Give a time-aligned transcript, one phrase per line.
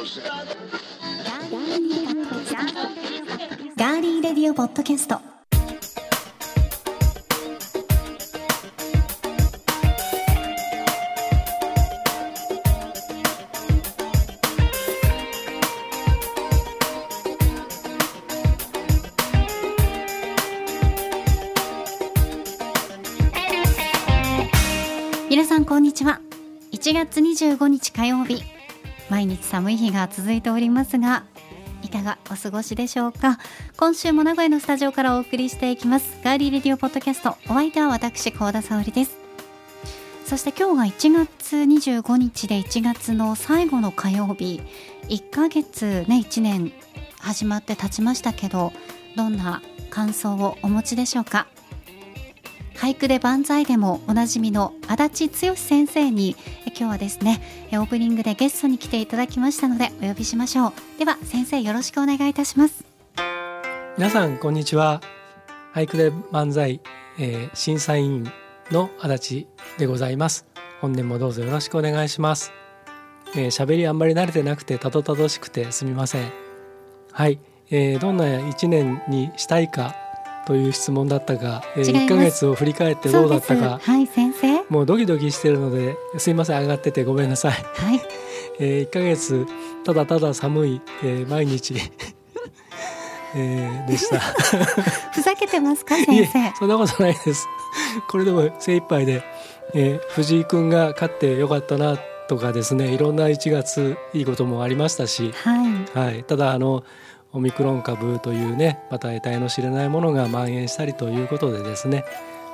[0.00, 5.20] ガーリーレディオポッドキャスト。
[25.28, 26.22] 皆さんこんにちは。
[26.72, 28.59] 1月25日火曜日。
[29.10, 31.24] 毎日寒い日が続いておりますが
[31.82, 33.38] いかがお過ごしでしょうか？
[33.76, 36.20] 今週も名古屋のスタジオからお送りしていきます。
[36.22, 39.18] ガーリーレディオポッドキャストお相手は私高田沙織です。
[40.26, 44.62] そして今日が1月25日で1月の最後の火曜日。
[45.08, 46.72] 1ヶ月ね1年
[47.18, 48.72] 始まって経ちましたけど
[49.16, 51.46] どんな感想をお持ちでしょうか？
[52.80, 56.34] 俳句で万歳でもおなじみの足立剛先生に
[56.64, 60.72] 今日はですねオープニングでゲストに来ていただきましたのでお呼びしましょう。
[60.98, 62.82] では先生よろしくお願いいたします。
[63.98, 65.02] 皆さんこんにちは。
[65.74, 66.80] 俳句で万歳、
[67.18, 68.32] えー、審査員
[68.70, 70.46] の足立でございます。
[70.80, 72.50] 本年もどうぞよろしくお願いします。
[73.34, 76.32] えー、喋りあんまり慣れてなくてたどたどしくてすみません。
[77.12, 79.94] はい、えー、どんな一年にしたいか
[80.46, 83.80] という質問だったが、えー、1ヶ月を振り返ってどうだったか。
[83.82, 84.62] はい先生。
[84.68, 88.00] もうドキドキしてるのですいません上がっててごめんなさい、はい。
[88.58, 89.46] えー、1ヶ月
[89.84, 91.74] ただただ寒い、えー、毎日
[93.34, 94.18] えー、でした。
[95.12, 96.52] ふざけてますか先生。
[96.58, 97.46] そんなことないです。
[98.08, 99.22] これでも精一杯で、
[99.74, 101.96] えー、藤井君が勝ってよかったな
[102.30, 106.84] とかですねいろんな1月いいこともありましたし、はい、はい、ただあの
[107.32, 112.04] オミクロン株というねまた得体の知れないものが蔓延したりということでですね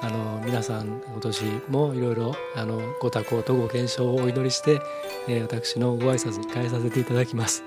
[0.03, 4.81] あの皆さん今年もいろいろあのご多幸とご健勝をお祈りして、
[5.29, 7.65] えー、私のご挨拶に変えさせていただきます。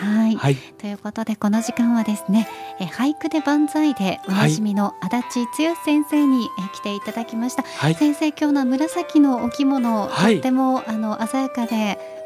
[0.00, 2.48] はい、はい、ということでこの時間はですね
[2.80, 12.17] え俳句で万歳でおなじみの足立剛先生にえ来ていただきました、はい、先生今日の紫のお着物、はい、とってもあの鮮やかで素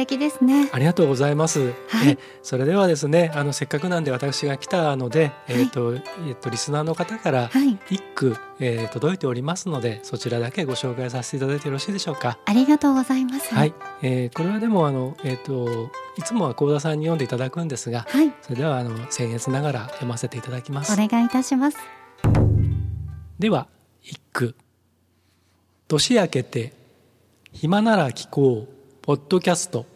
[0.00, 0.70] 敵ですね。
[0.72, 7.50] ありがとうございます、はい、えそれではですねあのせっかくなんで私が来たので、はい、えっ、ー、とえっ、ー、とリスナーの方から
[7.90, 12.38] 一句、はい、えー、届いておりますのでそちらだけご紹介させていただいてよろしいでしょうか？
[12.46, 13.54] ありがとうございます。
[13.54, 20.92] はい、えー、これはでもあのえっ、ー、といつもは高田さんに読んでいただくんですが、はい、それではあの僭越ながら読ませていただきます。
[20.92, 21.76] お願いいたします。
[23.38, 23.66] では
[24.02, 24.54] 一句
[25.88, 26.72] 年明けて
[27.52, 29.86] 暇なら聞こうポッドキャスト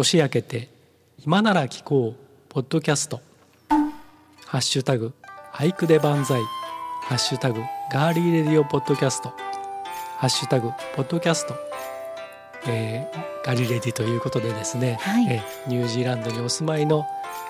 [0.00, 0.70] 年明けて
[1.26, 3.20] 今なら聞こうポッドキャスト。
[4.46, 5.12] ハッシュタグ
[5.52, 6.40] 俳句で万歳。
[7.02, 7.60] ハッシュタグ
[7.92, 9.28] ガーリーレディオポッドキャスト。
[10.16, 11.54] ハッシュタグポッドキャスト。
[12.66, 17.04] えー、ガリレディということでですね、はい、えー、ニュージーランドにお住まいの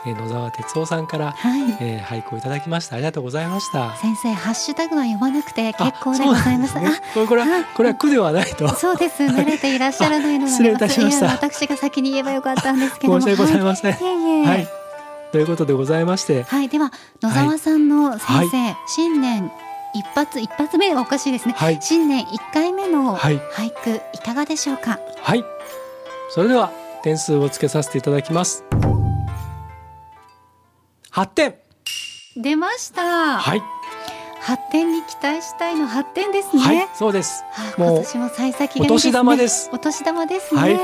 [0.06, 2.96] えー、野沢哲夫さんから、はい、えー、俳句をいただきました。
[2.96, 3.96] ありがとうございました。
[3.96, 6.78] 先生ハッシュタグは読まなくて結構でございます。
[6.80, 8.68] ね、これこれはこれは苦ではないと。
[8.74, 9.22] そうです。
[9.28, 11.26] 慣れていらっしゃらないのが失礼いたしました。
[11.26, 14.68] 私が先に言えばよかったんですけど申し訳ございません、はい、はい、
[15.32, 16.44] ということでございまして。
[16.44, 16.68] はい。
[16.68, 19.50] では野沢さんの先生、はい、新年
[19.94, 23.40] 一発一発目はおかしいですね、はい、新年一回目の俳
[23.70, 24.98] 句いかがでしょうか？
[25.20, 25.44] はい。
[26.30, 26.70] それでは
[27.02, 28.62] 点数をつけさせていただきます
[31.10, 31.54] 発展。
[32.37, 33.38] 出ました。
[33.38, 33.62] はい。
[34.41, 39.69] 発展に期待したいの発展ですね、はい、そうです、はあ、今年も幸先ね、お年玉です。
[39.71, 40.60] お年玉ですね。
[40.60, 40.81] はい、は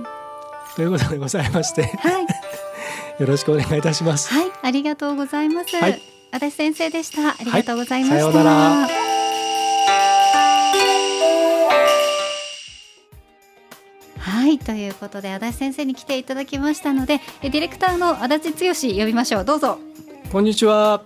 [0.00, 1.82] い、ということでございまして。
[1.82, 2.26] はい。
[3.18, 4.32] よろしくお願いいたします。
[4.32, 7.30] はいありがとうございます、はい、足立先生でした。
[7.30, 9.07] ありがとうございました、はい、さようなら
[14.48, 19.44] はいということで足立先生に来ていただきましたのでディレクターの足立剛呼びましょう。
[19.44, 19.78] どうぞ。
[20.32, 21.02] こんにちは。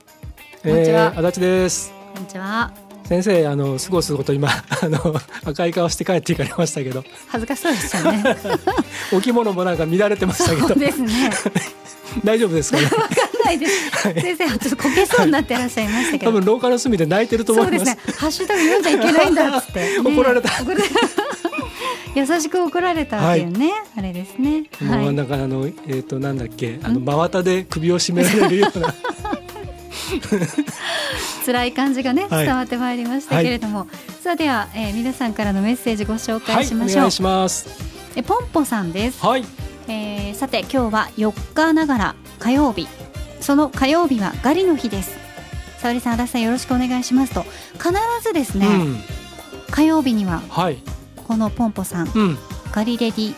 [0.63, 1.93] こんにちは、えー、足立です。
[2.15, 2.73] こんにちは。
[3.03, 4.49] 先生あのすごすごと今
[4.81, 7.03] あの赤い顔して帰っていかれましたけど。
[7.27, 8.37] 恥ずかしそうでしたね。
[9.13, 10.69] お着物もなんか乱れてましたけど。
[10.69, 11.33] そうですね。
[12.23, 12.85] 大丈夫ですかね？
[12.85, 13.01] わかん
[13.45, 14.07] ないです。
[14.07, 16.31] はい、先生はちょっとこけそうになってらっしゃいましたけど。
[16.31, 17.77] 多分廊下の隅で泣いてると思います。
[17.79, 18.15] そうですね。
[18.19, 20.49] ハッシュタグ読んじゃいけないんだっって、ね、怒られた。
[22.15, 24.65] 優しく怒られたっていうね、はい、あれですね。
[24.81, 28.95] もうなんかあのえっ、ー、となんだっけあの真綿で首を絞められるような。
[31.45, 33.89] 辛い感じがね伝わってまいりましたけれども、はい、
[34.23, 36.97] さあでは、えー、皆さんからのメッセージご紹介しましょう。
[36.99, 37.69] お願いします。
[38.15, 39.25] えポンポさんです。
[39.25, 39.45] はい。
[39.89, 42.87] えー、さて今日は4日ながら火曜日
[43.41, 45.17] その火曜日はガリの日です
[45.79, 47.43] 沙織さん足立さんよろしくお願いしますと
[47.73, 47.91] 必
[48.23, 49.01] ずですね、うん、
[49.71, 50.79] 火曜日には、はい、
[51.27, 52.39] このポンポさん、うん、
[52.73, 53.35] ガリレディ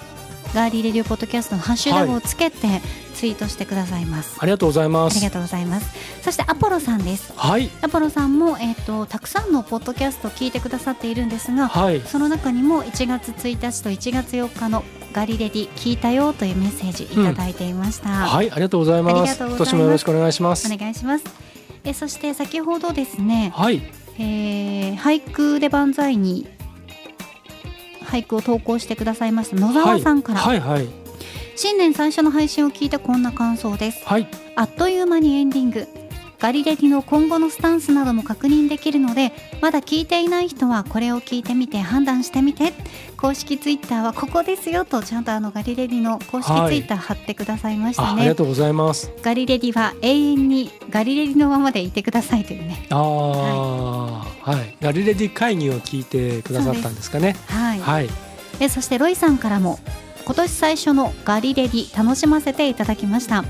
[0.54, 2.80] ガーリーレディオポッドキャストのハッシュタグをつけて
[3.14, 5.16] ツイートしてくださいます、ありがとうございます。
[5.16, 6.22] ありがとうございます。
[6.22, 7.32] そしてアポロさんです。
[7.36, 7.70] はい。
[7.82, 12.00] アポロさんも、えー、とたくさんのポッドキャストを聞いてくださっているんですがはい。
[12.02, 18.50] その中にも1月1日と1月4日のガリレディ聞いたよというメッセージいただいていました、はい。
[18.50, 19.14] ありがとうございあます。
[19.14, 19.58] りがとうございます。
[19.58, 20.72] 今年もよろしくお願いします。
[20.72, 21.24] お願いします。
[21.84, 23.82] えそして先ほどですね、はい。
[24.18, 26.46] えー俳句で万歳に
[28.14, 30.86] 俳句を投稿してくださいました野沢さんから、はいはい。
[31.56, 34.06] 新年最初の配信を聞いてこんな感想です。
[34.06, 34.28] はい。
[34.54, 35.88] あっという間にエンディング
[36.44, 39.32] ガリレディの今後のスタンスなども確認できるので
[39.62, 42.74] まだ聞いていない人はこれを聞いてみて判断してみて。
[43.16, 49.10] 公式ツイッターはここですよとちゃんとあのガリレディの公式ツイッター貼ってくださいましたね、あありがとうございます。
[49.22, 52.86] ガリレディは永遠にガリレディのままでいてくださいというね。
[52.90, 57.34] ああはい、ガリレディ会議を聞いてくださったんですかね。
[57.46, 58.10] はい、はい。
[58.60, 59.78] えそしてロイさんからも
[60.26, 63.46] 今年最初のガリレディ楽しませていただきました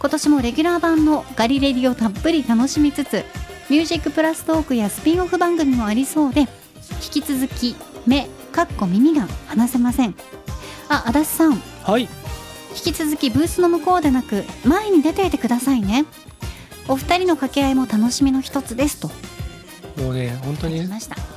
[0.00, 3.22] 今年もレギュラー版のガリレディをたっぷり楽しみつつ
[3.68, 7.76] ミュージックプラストークやスピンオフ番組もありそうで引き続き
[8.06, 10.14] 目かっこ耳が離せません。
[10.88, 11.62] あ足立さん。
[11.84, 12.02] はい。
[12.02, 12.08] 引
[12.76, 16.04] き続きブースの向こうでなく前に出ていてくださいね。
[16.88, 19.10] お二人の掛け合いも楽しみの一つですと
[19.96, 20.80] もうね本当に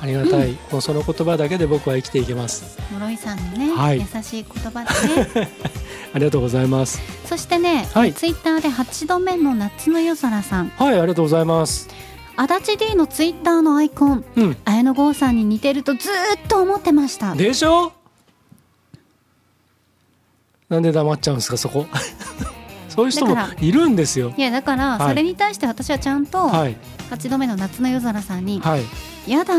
[0.00, 2.78] ありがたい、 もうその言葉だけで僕は生きていけます。
[3.00, 3.98] ロイさんのね、はい。
[4.00, 5.50] 優しい言葉でね。
[6.14, 7.00] ありがとうございます。
[7.26, 8.12] そしてね、はい。
[8.12, 10.68] ツイッターで8度目の夏の夜空さん。
[10.76, 11.88] はいありがとうございます。
[12.36, 14.24] 足立 D のツイッターのアイコン。
[14.36, 14.56] うん。
[14.64, 17.34] 綾野剛さんに似てるとずーっと思ってました。
[17.34, 17.92] でしょ？
[20.68, 21.86] なんで黙っちゃうんですかそこ
[22.94, 24.32] そういう人もいるんですよ。
[24.36, 25.08] いやだからはい。
[25.10, 26.76] それに対して私はちゃんとはい。
[27.10, 28.82] 8度目の夏の夜空さんにはい
[29.30, 29.54] 「やだ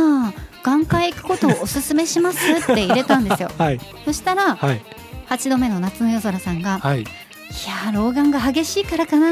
[0.64, 3.52] 眼科へ行くことをおすすめします」って入れたんですよ。
[3.58, 3.80] はい。
[4.06, 4.82] そしたらはい。
[5.30, 7.02] 8度目の夏の夜空さんがはい。
[7.02, 7.06] い
[7.68, 9.28] やー老眼が激しいからかな。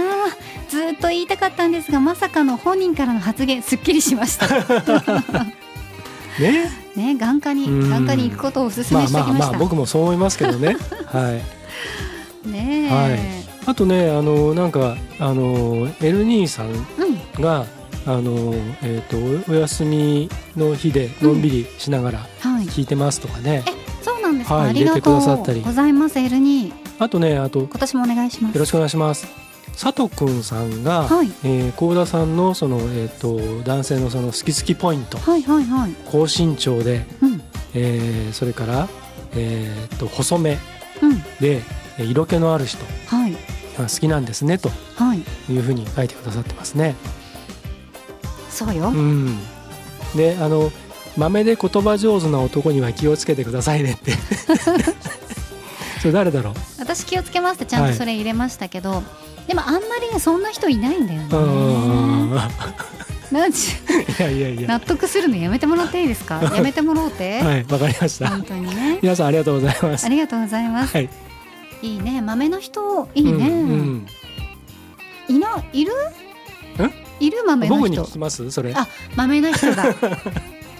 [0.70, 4.48] ずーっと言いたかったんですがまさかの本人からの発言すっきりしました。
[6.40, 6.72] ね。
[6.96, 7.90] ね眼科にうん。
[7.90, 10.78] 眼科に行くことをおすすまあめしてきました、まあまあ僕もそう思いますけどね。
[11.08, 12.50] はい。
[12.50, 17.42] ねえ、あとねあのなんかあの L 兄さんうん。
[17.42, 17.66] が
[18.06, 19.18] あのえっ、と
[19.52, 22.66] おお休みの日でのんびりしながらはい。
[22.66, 23.64] 聞いてますとかね、
[24.02, 25.60] そうなんですか、はいありがと入れてくださったり。
[25.62, 28.60] うございますエルニーあとねあとよ今年もお願いします。
[28.60, 29.26] ろしくお願いします。
[29.82, 31.32] 佐藤くんさんが、はい。
[31.44, 35.18] えー、高田さんのそのえっ、と男性のその好き好きポイント。
[35.18, 35.92] はいはいはい。
[36.12, 37.42] 高身長で、うん。
[37.74, 38.88] えーそれから
[39.36, 40.58] えっ、と細め
[41.02, 41.20] うん。
[41.40, 41.62] で
[41.98, 42.84] えー色気のある人。
[43.08, 43.32] はい。
[43.32, 43.33] が
[43.78, 45.24] 好きなんですねとはい。
[45.52, 46.96] いうふうに書いてくださってますね。
[48.50, 49.38] そうよ、うん、
[50.16, 50.72] であの
[51.18, 54.14] 豆で言葉上手な男には気をつけてくださいねって。
[56.02, 56.54] それ誰だろう？
[56.80, 59.04] 私気をつけますってちゃんとそれ入れましたけど、
[59.48, 62.42] でもあんまりねそんな人いないんだようんね
[63.32, 63.70] なんち
[64.20, 64.68] いやいやいや。
[64.68, 66.44] 納得するのやめてもらっていいですか？
[66.44, 68.30] やめてもらおうて、はいわかりました。
[68.30, 69.00] 本当にね。
[69.02, 70.06] 皆さんありがとうございます。
[70.06, 71.10] ありがとうございます、はい
[71.84, 72.22] いいね。
[72.22, 74.08] 豆の人いいね、うんうん。
[75.28, 75.92] いないる？
[77.20, 77.44] いる？
[77.46, 77.82] 豆の人。
[77.82, 78.50] 僕に聞きます？
[78.52, 78.74] それ。
[78.74, 78.88] あ
[79.18, 79.84] 豆の人だ。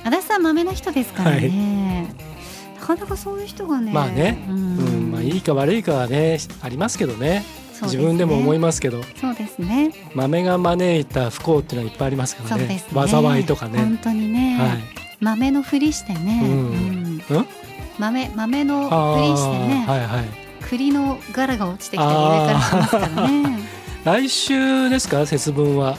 [0.06, 2.08] 足立さん豆の人ですからね、
[2.80, 3.92] なかなかそういう人がね。
[3.92, 4.46] まあね。
[4.50, 4.78] うん。
[4.78, 5.12] うん。
[5.12, 7.44] まあいいか悪いかはねありますけどね。
[7.82, 9.04] 自分でも思いますけど。
[9.20, 9.92] そうですね。
[10.16, 12.68] 豆が招いた不幸っていうのはいっぱいありますからね。
[12.68, 12.82] ね。
[12.94, 13.80] 災いとかね。
[13.80, 14.80] 本当にね、はい。
[15.20, 16.50] 豆のふりしてね、うん。
[16.50, 17.22] うん。
[17.30, 17.46] うん？
[18.00, 19.92] 豆豆のあふりしてね、ー。
[19.92, 23.60] はいはい栗の柄が落ちてきたり上からしますからね。
[24.04, 25.98] 来週ですか節分は？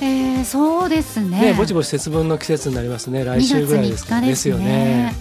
[0.00, 1.40] えー、そうですね。
[1.40, 3.24] ねぼちぼち節分の季節になりますね。
[3.24, 5.14] 来週ぐらいですか2月3日ですよね。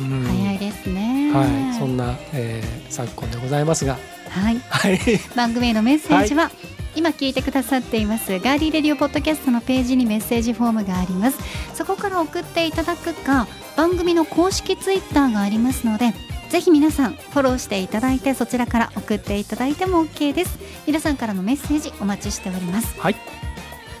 [0.00, 0.24] うん。
[0.24, 1.32] 早いですね。
[1.32, 3.98] はい、そんな、えー、昨今でございますが、
[4.28, 4.58] はい。
[4.68, 4.98] はい、
[5.36, 6.50] 番組へのメッセージは、
[6.96, 11.38] 今聞いてくださっていますガーリーレディオポッドキャストのページにメッセージフォームがあります。
[11.74, 16.12] そこから送っていただくか番組の公式ツイッターがありますので
[16.50, 20.58] ぜひ皆さんフォローしていただいてそちらから送っていただいても OK です。
[20.86, 23.00] 皆さんからのメッセージお待ちしております。
[23.00, 23.16] はい、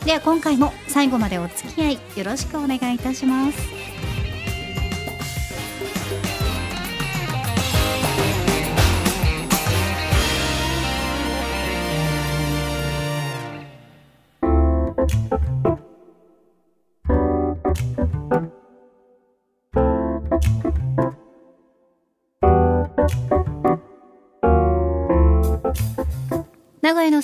[0.04, 3.99] では今回も最後までお付き合いよろしくお願いいたします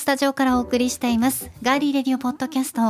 [0.07, 2.81] タジオからお送りしていますガーリーレディオポッドキャスト。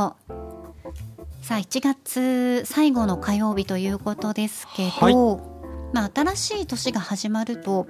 [1.41, 5.15] さあ1月最後の火曜日ということですけど、はい。
[5.93, 7.87] まあ、新しい年が始まると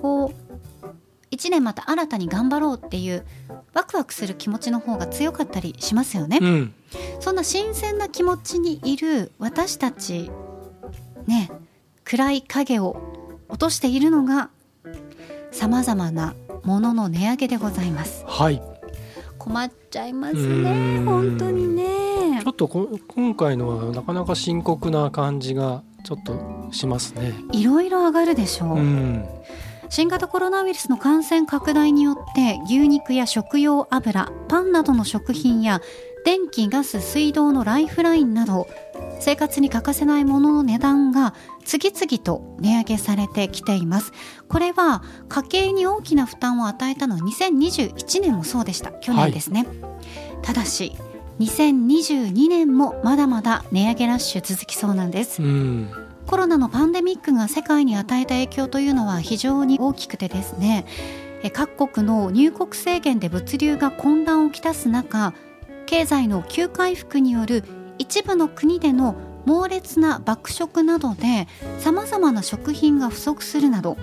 [0.00, 0.32] こ
[0.82, 0.86] う
[1.30, 3.26] 1年また新たに頑張ろうっていう
[3.74, 6.74] ワクワクする気持ちの方が強かったりしますよね、うん。
[7.20, 10.30] そんな新鮮な気持ちにいる私たち
[11.26, 11.50] ね
[12.02, 12.96] 暗い影を
[13.50, 14.48] 落としているのが
[15.50, 16.34] さまざまな
[16.64, 18.24] ものの値上げでございます。
[18.26, 18.62] はい。
[19.38, 21.04] 困っちゃいますねん。
[21.04, 22.42] 本当にね。
[22.42, 27.32] ちょっとこ今回のはなかなか深刻な感じがちょっとしますね。
[27.52, 29.24] いろいろ上がるでしょう、うん。
[29.90, 35.80] 新型コロナウイルスの感染拡大によって牛肉や食用油パンなどの食品や
[36.24, 38.66] 電気ガス水道のライフラインなど
[39.20, 44.12] 生活に欠かせないものの値段が次々と値上げされてきています。
[44.48, 48.92] これは家計に大きな負担を与えたのは2021年もそうでした。
[48.92, 49.66] 去年ですね、
[50.42, 50.96] ただし
[51.40, 55.42] 2022年もまだまだ値上げラッシュ続きそうなんです。
[55.42, 55.90] うん。
[56.26, 60.84] コロナのパンデミックが世界に与えた影響というのは非常に大きくてですね。
[61.42, 65.32] え各国の入国制限で物流が混乱をきたす中
[65.86, 67.62] 経済の急回復による
[67.98, 69.14] 一部の国での
[69.46, 73.96] 猛烈な爆食などでさまざまな食品が不足するなど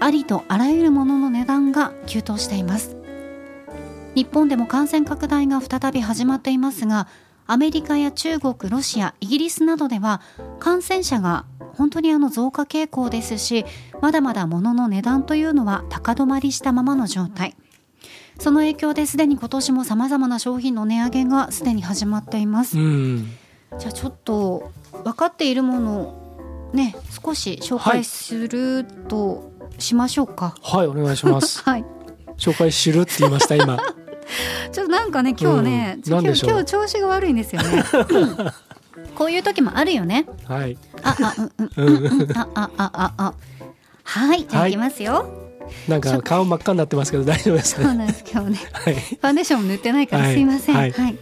[0.00, 2.96] ありとあらゆるものの値段が急騰しています。
[4.14, 7.06] 日本でも感染拡大が再び始まっていますが
[7.46, 10.20] アメリカや中国ロシアイギリスなどでは
[10.58, 11.44] 感染者が
[11.76, 13.64] 本当にあの増加傾向ですし
[14.00, 17.54] まだまだ物の値段というのは高止まりしたままの状態。
[18.38, 22.78] その影響ですでに今年もさまざまな商品の値上げがすでに始まっています。
[22.78, 23.32] うん。
[23.78, 24.70] じゃあちょっと
[25.04, 30.54] 分かっているものをね少し紹介するとしましょうか。
[30.62, 31.62] はいお願いします。
[31.68, 31.84] はい、
[32.36, 33.78] 紹介するって言いました今。
[34.72, 36.12] ちょっとなんかね今日ね、うん。
[36.12, 38.36] 今日今日調子が悪いんですよね、う ん
[39.14, 40.26] こういう時もあるよね。
[40.44, 40.78] はい。
[41.02, 43.34] ああうんうんうんうんあああああ。
[44.04, 44.70] はいじゃあはい。
[44.70, 45.47] いきますよ、
[45.88, 47.84] なんか顔真っ赤になってますけど大丈夫ですね。
[47.84, 48.58] そうなんです今日ね。
[48.72, 48.94] はい。
[48.94, 50.34] ファンデーションも塗ってないからはい。
[50.34, 50.74] すいません。
[50.74, 50.80] は。
[50.80, 50.90] はい。
[50.90, 51.18] い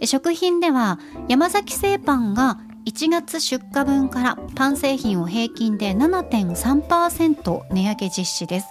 [0.00, 8.66] え食品では山崎製パンが1月出荷分からパン製品を平均で7.3%値上げ実施です。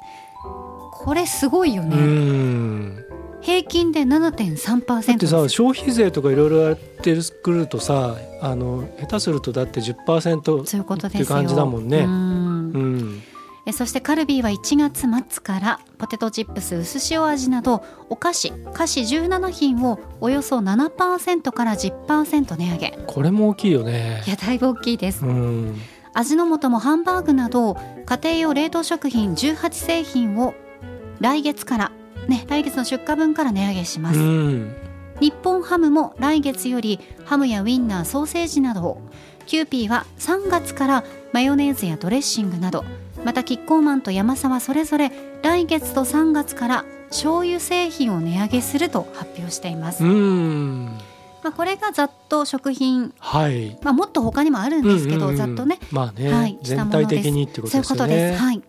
[0.92, 1.96] これすごいようね。
[1.96, 3.04] ん。
[3.42, 11.24] 平均で7.3%だってさ消費税とかいろいろやってくるとさあの下手するとだって10%そういうことですよ。
[11.26, 12.00] っていう感じだもんね。
[12.00, 12.12] うん。
[12.12, 13.24] うん
[13.68, 22.98] えそしてカルビーは1月末からポテトチップス薄塩味などお菓子菓子17品をおよそ7%から10%値上げ。
[23.06, 24.24] これも大きいよね。
[24.26, 25.26] いやだいぶ大きいです。
[25.26, 25.76] うん。
[26.14, 30.54] 味の素もハンバーグなど家庭用冷凍食品18製品を
[31.20, 31.92] 来月から
[32.30, 34.76] ね来月の出荷分から値上げしまうす、ん。
[35.20, 39.02] 日本ハムも来月よりハムやウインナーソーセージなどを
[39.46, 42.86] キューピーは3月からマヨネーズやドレッシングなど
[43.28, 45.12] またキッコーマンとヤマサはそれぞれ
[45.44, 50.86] 来月と3月から醤油製品を値上げすると発表しています、うん
[51.44, 58.42] まあ、これがざっと食品、はいまあ、もっと他にもあるんですけど、うんうんうんざっとねまあね、はい全体的にってことそういうことです。
[58.42, 58.64] はい。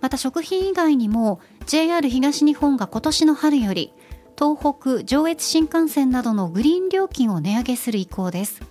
[0.00, 3.92] また食品以外にも JR 東日本が今年の春より
[4.38, 8.62] 東北上越新幹線などのグリーン料金を値上げする意向です。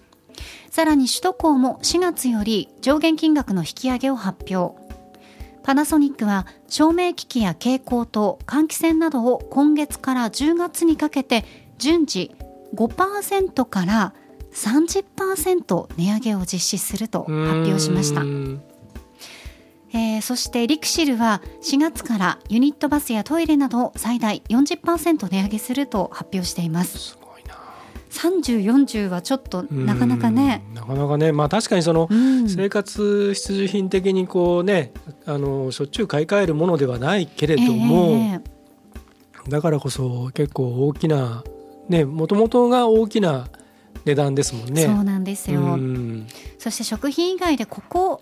[0.70, 4.85] さらに首都高も4月より上限金額の引き上げを発表。
[5.66, 11.44] パナソニックは照明機器や蛍光灯、換気扇などを今月から10月にかけて
[11.80, 12.36] 順次
[12.76, 14.14] 5%から
[14.54, 18.26] 30%値上げを実施すると発表しましたう。
[18.26, 18.62] ん
[19.92, 27.18] えーそしてリクシルは4月からユニットバスやトイレなどを最大40%値上げすると発表しています
[28.16, 30.64] 3040はちょっとなかなかね。
[30.70, 31.32] うんなかなかね。
[31.32, 32.50] まあ確かにそのうん。
[32.50, 34.92] 生活必需品的にこうね
[35.26, 38.56] あのしょっちゅう買い替えるものではないけれども、ええ
[39.50, 41.44] だからこそ結構大きな
[41.88, 43.48] ねもともとが大きな
[44.06, 44.84] 値段ですもんね。
[44.84, 46.28] そうなんですよ、うん。
[46.58, 48.22] そして食品以外でここ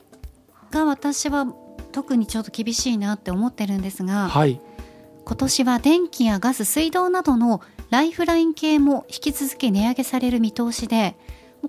[0.72, 1.48] が私は
[1.92, 4.60] 特にちょっと厳しいなって思ってるんですがはい。
[5.26, 7.62] 今年は電気やガス水道などの
[7.94, 11.16] ライフライン系も引き続き値上げされる見通しで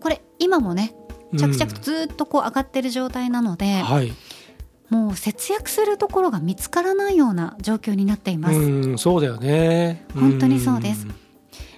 [0.01, 0.95] これ今もね
[1.37, 4.11] 着々とずっとこう上がってる状態なので、はい、
[4.89, 10.07] もう節約するところが見つからないような状況になっています、うんそうだよね。
[10.15, 11.05] 本当にそうです。
[11.05, 11.15] ん。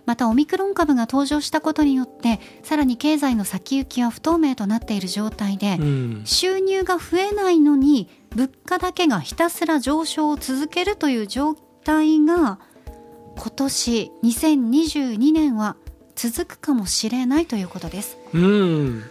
[0.04, 6.22] またオミクロン株が登場したことによってさらに経済の先行きは不透明となっている状態で、うん。
[6.24, 12.60] 収入が増えないのに物価だけがひたすら上昇を続けるという状態が
[13.36, 15.76] 今年2022年は
[16.14, 18.18] 続くかもしれないということです。
[18.32, 19.02] うん。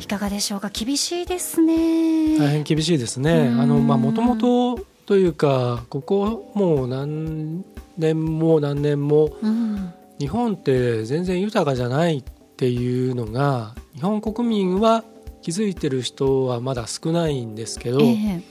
[0.00, 0.70] いかがでしょうか？
[0.70, 3.50] 厳しいですね、大変厳しいですね。
[3.52, 3.60] うん。
[3.60, 7.64] あのまあもともとというかここもう何
[7.96, 9.92] 年も何年もうん。
[10.18, 12.22] 日本って全然豊かじゃないっ
[12.56, 15.04] ていうのが日本国民は
[15.42, 18.42] 気づいてる人はまだ少ないんですけど、ええ。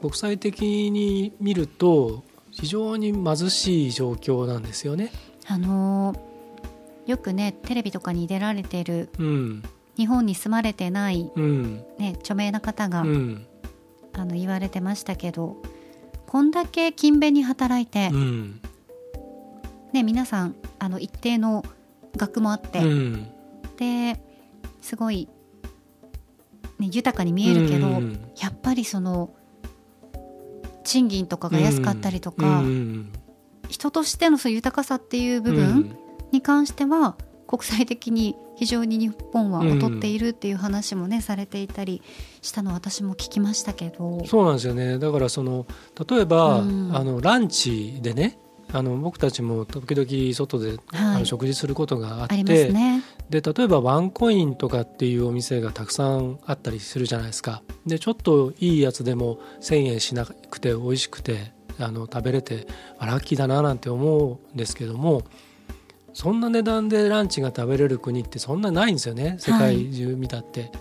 [0.00, 2.24] 国際的に見ると
[2.60, 5.10] 非常に貧しい状況なんですよね。
[5.46, 6.28] あのー
[7.08, 9.62] よくねテレビとかに出られているうん、
[9.96, 13.46] 日本に住まれてない、うん、ね、著名な方が、うん、
[14.12, 15.56] あの言われてましたけど
[16.26, 18.60] こんだけ勤勉に働いて、うん、
[19.94, 21.64] ね、皆さんあの一定の
[22.14, 23.28] 額もあって、うん、
[23.78, 24.20] で
[24.82, 25.30] すごい、
[26.78, 28.30] ね、豊かに見えるけど、うん。
[28.38, 29.30] やっぱりその
[30.88, 33.12] 賃金とかが安かったりとか、うん
[33.68, 35.96] 人としてのそういう豊かさっていう部う分ん。
[36.32, 37.16] に関しては、
[37.46, 42.00] 国際的に非常に日本は劣っているっていう話もね、されていたり
[42.40, 44.24] したのを私も聞きましたけど。
[44.24, 44.98] そうなんですよね。
[44.98, 45.66] だからその
[46.08, 46.96] 例えば、うん。
[46.96, 48.38] あのランチでね
[48.72, 51.18] あの僕たちも時々外で、あはい。
[51.20, 53.02] の食事することがあってありますね。
[53.30, 57.62] で例えばワンコインとかっていうお店がたくさんあったりするじゃないですか。
[57.86, 62.66] でちょっといいやつでも1,000円しなくて美味しくてあの食べれて
[62.98, 65.22] あラッキーだななんて思うんですけども
[66.14, 69.36] そんな値段でランチが食べれる国ってそんなないんですよね。
[69.38, 70.72] 世界中見たって、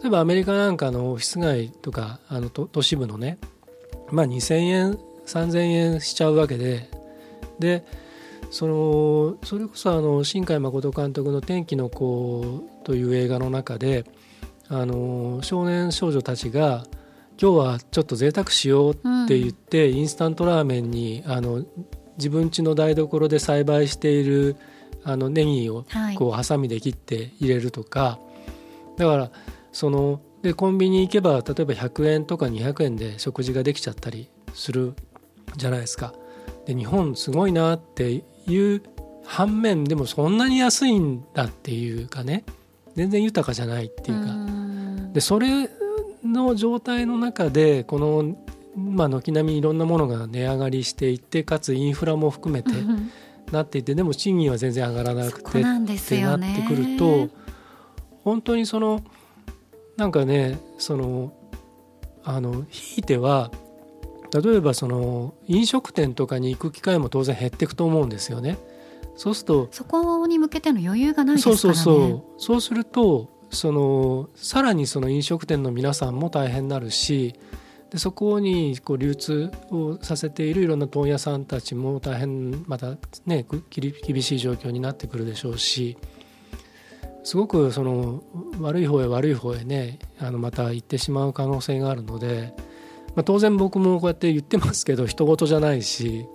[0.00, 3.38] 例えばアメリカなんかのオフィス街とかあの都都市部のね
[4.12, 6.88] まあ2,000円3,000円しちゃうわけで
[7.58, 7.84] で
[8.50, 14.04] そのそれこそあの新海誠監督の「天気の子」という映画の中で
[14.68, 16.86] あの少年少女たちが
[17.40, 21.64] 今日はちょっと贅沢しようって言って、インスタントラーメンにあの
[22.16, 24.56] 自分家の台所で栽培している
[25.04, 26.14] あのネギをはい。
[26.14, 28.18] こうハサミで切って入れるとか、
[28.96, 29.30] だから
[29.70, 34.94] そのでコンビニ行けば例えば100円とか200円で食事ができちゃったりする
[35.56, 36.14] じゃないですか。
[36.64, 38.82] で日本すごいなっていう
[39.24, 42.44] 反面でもそんなに安いんだっていうかね。
[42.94, 45.12] 全然豊かじゃないっていうか、ん。
[45.12, 45.68] でそれ
[46.24, 48.36] の状態の中でこの、
[48.74, 53.10] まあ、軒並みいろんなものが値上がりしていってかつインフラも含めてうん。
[53.52, 56.40] なっていてでも賃金は全然上がらなそくてこなんですってなっ。
[56.40, 57.28] てくると
[58.24, 59.04] 本当にその
[59.96, 61.32] なんかねその
[62.24, 63.52] あのひいては
[64.32, 68.58] 例えばその飲食店とかに行く機会も当然減っていくと思うんですよね。
[69.16, 71.58] そうするとそこに向けての余裕がないですからね。
[71.62, 77.34] そうそうそうそうするとそのさらにその飲食店の皆さんも大変になるし
[77.90, 85.96] でそこにこう流通をさせているいろんな問屋さんたちも大変またね厳しい状況になってくるでしょうし
[87.22, 88.22] すごくその
[88.60, 92.54] 悪い方へ悪い方へねあのまた行ってしまう可能性があるので、
[93.16, 96.26] まあ、当然僕もこうやって言ってますけど人事じゃないし。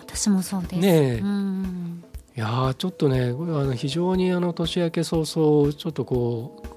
[0.00, 0.76] 私もそうです。
[0.76, 1.18] ねえ。
[1.18, 2.04] うん。
[2.36, 6.68] いやーちょっとねこれはあの非常にあの年明け早々ちょっとこう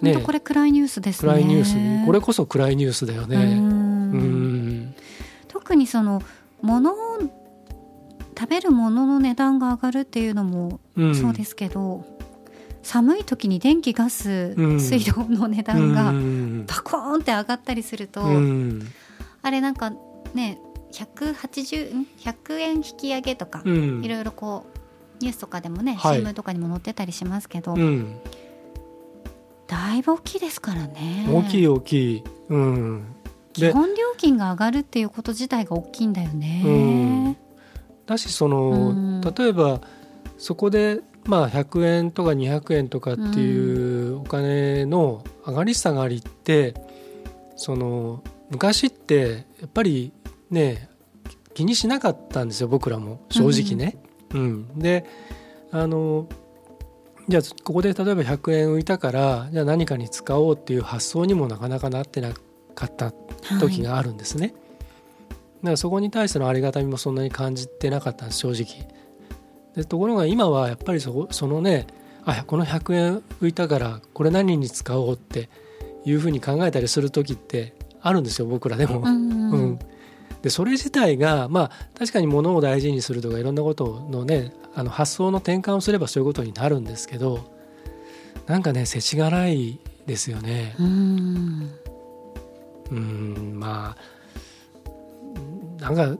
[0.00, 1.32] 本当これ暗いニュースですね。
[1.32, 1.64] 暗いニュー
[2.02, 2.06] ス。
[2.06, 3.36] これこそ暗いニュースだようね。
[3.58, 3.64] ん。
[3.64, 4.94] うん。
[5.48, 6.22] 特にその
[6.62, 6.96] 物を
[8.38, 11.14] 食べるものの値段が上がるっていうのもうん。
[11.16, 12.04] そうですけど、
[12.82, 14.80] 寒い時に電気ガス、うん。
[14.80, 16.66] 水道の値段うがん。
[16.66, 18.88] バコーンって上がったりすると、うん。
[19.42, 19.92] あれなんか
[20.34, 20.58] ね
[20.92, 24.04] 180ん？100円引き上げとか、うん。
[24.04, 24.66] いろいろこ
[25.20, 26.18] うニュースとかでもね、はい。
[26.18, 28.20] CM とかにも載ってたりしますけど、うん。
[29.66, 31.26] だいぶ大きいですからね。
[31.30, 32.24] 大きい大きい。
[32.48, 33.14] うん。
[33.52, 37.36] で基本料金が上がるっていうこと自体が大きいんだよね、うん。
[38.06, 39.20] だしその、うん。
[39.20, 39.80] 例えば
[40.38, 46.74] そこでまあ100円とか200円とかっていうお金の上がり下がりって
[47.54, 50.12] その昔ってやっぱり
[50.50, 50.88] ね
[51.52, 53.20] 気にしなかったんですよ僕らも。
[53.30, 53.98] 正直ね。
[54.32, 55.04] うんで
[55.70, 56.28] あの
[57.28, 62.32] じゃあここで例えば100円浮いたからじゃあ何かに使おうっていう発想にもなかなかなってな
[62.74, 63.12] かった
[63.60, 64.54] 時があるんですね。
[65.28, 68.88] だからそこに対してのありがたみもそんなに感じてなかったんです正直
[69.78, 71.86] でところが今はやっぱりそこそのね
[72.24, 75.48] あこの100円浮いたからこれ何に使おうって
[76.04, 79.00] いうふうに考えたりする時ってあるんですよ僕らでも。
[79.00, 79.78] うんうん
[80.42, 87.52] でそれ自体がまあ確かに物を大事にするとかいろんなことのねあの発想の転換をすればそういうことになるんですけど
[88.46, 90.76] なんかね世知辛いですよね。
[90.78, 91.70] うん
[92.92, 93.96] うんま
[95.80, 96.16] あなんか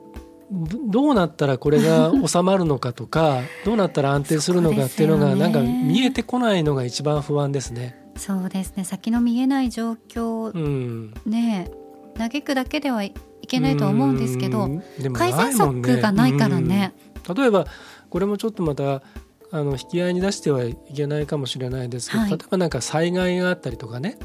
[0.51, 7.99] どどうなったらこれが収まるのかとか どうなったら安定するのかっていうのがなんか見えてこないのが一番不安ですね。
[8.17, 8.85] そうですね。
[8.85, 11.71] 先の見えない状況うん、ね
[12.17, 13.15] 嘆くだけではい
[13.47, 14.83] けないとは思うんですけどうん。
[14.99, 16.95] でも改善策がないからね。
[17.29, 17.35] うん。
[17.35, 17.67] 例えば
[18.11, 19.03] これもちょっとまた
[19.51, 22.31] あの引き合いに出してはいけないかもしれないですけど、はい。
[22.31, 24.19] 例えばなんか災害があったりとかね。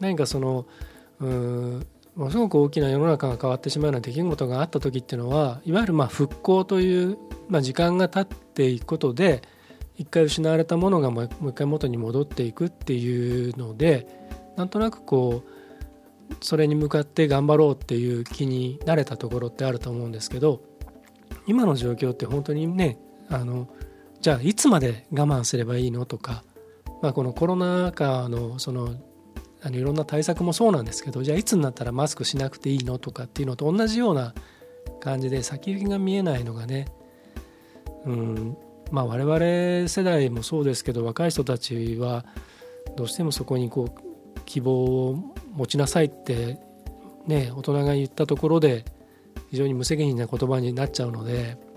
[0.00, 0.66] 何かその
[1.20, 1.86] うん
[2.18, 7.16] ものすごく大きな世の中が変わってしまうような出来事があった時っていうのはいわゆるまあ復興という、
[7.48, 9.40] まあ、時間が経っていくことで
[9.96, 14.08] 一回失われたものがもう一回元に戻っていくっていうので
[14.56, 20.60] なんとなくこうそれに向かって頑張ろうっていう気になれたところってあると思うんですけど
[21.46, 23.68] 今の状況って本当にねあの
[24.20, 26.42] じゃあいつまで我慢すればいいのとか、
[27.00, 28.96] まあ、このコロナ禍のその
[29.62, 34.34] あのいろんな対策もそうなんですけどじゃあいつになったらマスクしなくていいのとかっていうのと同じような
[35.00, 36.86] 感じで先行きが見えないのがね、
[38.04, 38.56] うん
[38.90, 42.24] まあ、我々世代もそうですけど若い人たちは
[42.96, 46.58] どうしてもそこにこう希望を持ちなさいって、
[47.26, 48.84] ね、大人が言ったところで
[49.50, 51.67] 非常に無責任な言葉になっちゃうので。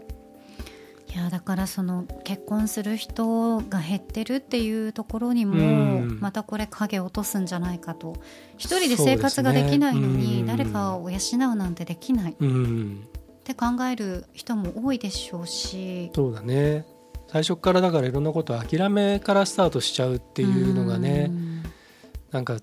[1.14, 5.58] いやだからその結婚する人が減ってるっていうところにもう
[6.06, 6.20] ん。
[6.22, 8.16] またこれ影を落とすんじゃないかと。
[8.58, 11.18] 一人で生活ができないのに誰かを養
[11.52, 12.32] うなんてできない。
[12.32, 13.08] っうん。
[13.44, 16.12] て考える人も多いでしょうし。
[16.16, 16.86] そうだね。
[17.28, 21.64] 最初からだからいろんなことを諦めからスタートしちゃうっていうのがねうん。
[22.32, 22.58] なんか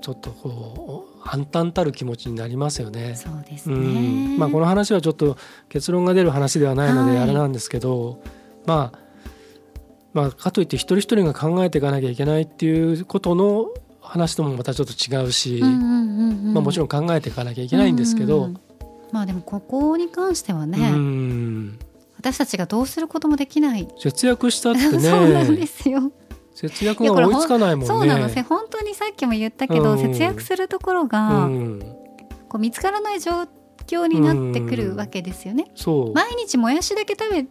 [0.00, 3.14] ちょっとこう暗淡たる気持ちになりますよね。
[3.14, 4.38] そうですうねん。
[4.38, 5.36] まあ、この話はちょっと
[5.68, 7.14] 結論が出る話ではないのはい。
[7.14, 8.20] であれなんですけど、
[8.66, 8.98] まあ、
[10.12, 13.68] まあかといって一人一人が考えていかなきゃいけないっていうことの
[14.00, 18.60] 話ともまたちょっと違うし、まあ、もちろん考えていかなきゃいけないんですけど、うんうんうん。
[19.12, 21.78] まあでもここに関してはうね、ん。
[22.18, 26.12] 私たちがどうすることもできない、節約したって そうなんでねすよ
[26.62, 27.86] 節約が追いつかないもんね。
[27.86, 28.28] そうなの。
[28.28, 29.98] せ本当にさっきも言ったけど、うん。
[29.98, 31.80] 節約するところが、うん、
[32.48, 33.48] こう見つからない状
[33.86, 35.72] 況になってくるわけですよね。
[35.74, 37.46] そう、毎日もやしだけ食べ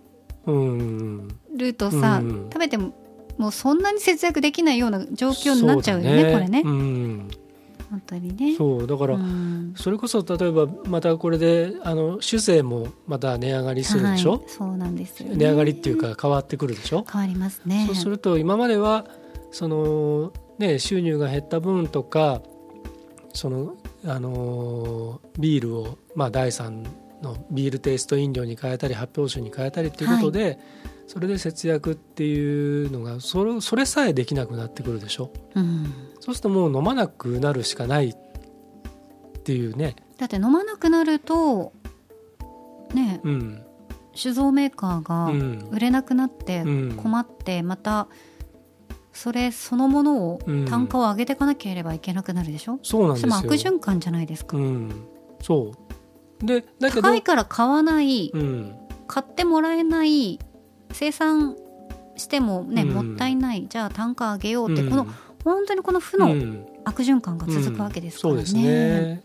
[0.48, 2.50] うん、るとさ、うん。
[2.52, 2.94] 食べても
[3.38, 6.62] もうそんなに節約できないような状況になっちゃうよねそだこれね。
[6.64, 7.28] うん、
[7.92, 8.56] 本当にね。
[8.56, 9.74] そうだから、うん。
[9.76, 17.84] それこそ例えばまたこれであの酒税もまた値上がりするでしょ、はい、そうなんですよ、ね、値上がりっていうか変わってくるでしょ、変わりますね。
[17.88, 19.06] そうすると今までは
[19.52, 22.42] その、ね、収入が減った分とか
[23.34, 23.76] その、
[24.06, 26.86] あのービールを、まあ、第3
[27.22, 30.60] のビールテイスト飲料に変えたり発泡酒に変えたりっていうことで、
[31.12, 35.30] それで節約っていうのがそれそれさえできなくなってくるでしょ？
[35.56, 38.16] うん、そうするともう飲まなくなるしかないっ
[39.44, 41.74] ていうね、だって飲まなくなると
[42.94, 43.62] ねうん。
[44.16, 45.68] 酒造メーカーうがん。
[45.70, 46.94] 売れなくなってうん。
[46.96, 48.08] 困ってまた
[49.12, 50.66] それそのものをうん。
[50.66, 53.32] 単価を上げていかなければいけなくなるでしょ、そうなんですよ。
[53.34, 54.92] それも悪循環じゃないですか、うん、
[55.42, 55.74] そ
[56.42, 56.46] う。
[56.46, 58.76] でだけど高いから買わない、うん。
[59.08, 60.40] 買ってもらえない
[60.94, 61.56] 生産
[62.18, 62.90] してもね、うん。
[62.90, 64.90] もったいないじゃあ単価上げようって、うん。
[64.90, 65.08] この
[65.44, 66.66] 本当にこの負のうん。
[66.84, 68.40] 悪循環が続くわけですからね。
[68.40, 68.46] うん。
[68.48, 69.24] そうですね。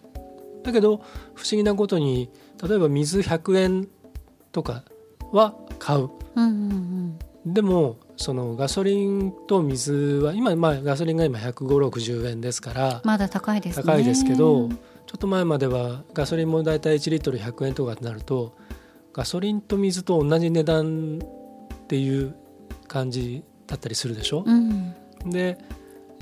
[0.62, 0.96] だけど
[1.34, 2.28] 不思議なことに
[2.62, 3.88] 例えば水100円
[4.52, 4.84] とか
[5.32, 6.10] は買う。
[6.34, 13.84] うんうんでもそのガソリンと水は今、まあ、ガソリンが今15060円ですからまだ高いですね。
[13.84, 14.76] 高いですけどちょ
[15.14, 18.56] っと前まではガソリンもだいたい1リットル100円とかってなると
[19.12, 21.20] ガソリンと水と同じ値段
[21.86, 22.34] っていう
[22.88, 24.94] 感じだったりするでしょ、うん、
[25.24, 25.56] で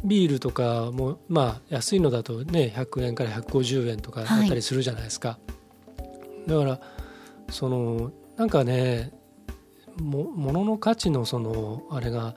[0.04, 5.38] ビールとかもまあ安いのだとね100円から150円とかだったりするじゃないですか、
[6.46, 6.80] だから
[7.48, 9.12] そのなんかね
[9.96, 12.34] も物の価値のそのあれが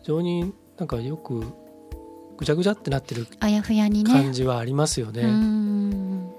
[0.00, 1.44] 非常になんかよく
[2.36, 4.12] ぐちゃぐちゃってなってるあやふやにね。
[4.12, 5.22] 感じはありますよね。
[5.22, 6.32] うん。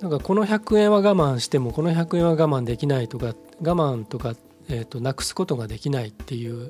[0.00, 4.34] なんかこの100円は我慢してもこの100円は我慢できないとか我慢とか、
[4.68, 6.68] えー、となくすことができないっていう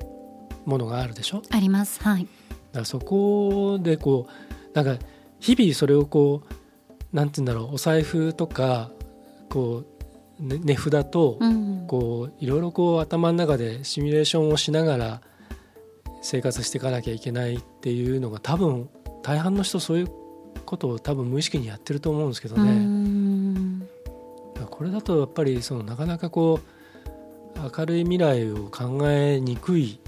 [0.65, 1.41] ものがあるでしょ？
[1.41, 2.01] だかあります。
[2.01, 2.27] はい。
[2.73, 5.03] らそこでこうなんか
[5.39, 8.91] 日々それをこうなんて言うんだろうお財布とか
[9.49, 9.83] こ
[10.39, 15.21] う、ね、値札とうん、こういろいろこう頭の中でシミュレーションをしながら
[16.21, 18.89] 生活していかなきゃいけないっていうのが多分
[19.23, 20.07] 大半の人そういう
[20.65, 23.87] ことを多分無意識にやってると思うんですけどうね。
[24.69, 26.80] これだとやっぱりそのなかなかこう
[27.55, 29.99] 明るい未来を考えにくい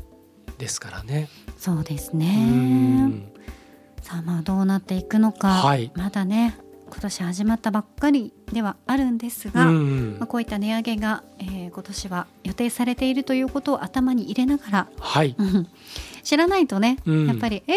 [0.58, 1.29] ですからね。
[1.58, 2.45] そうですうね。
[2.45, 3.32] ん。
[4.01, 5.91] さあまあどうなっていくのか、はい。
[5.95, 6.58] まだね
[6.89, 10.17] 今年始まったばっかりではあるんですうが、ん。
[10.19, 15.67] まあ、こういった値上げが、えー今年は予定されているということを頭に入れながら、はい、うん。
[16.21, 17.27] 知らないとね、うん。
[17.27, 17.73] やっぱり「え？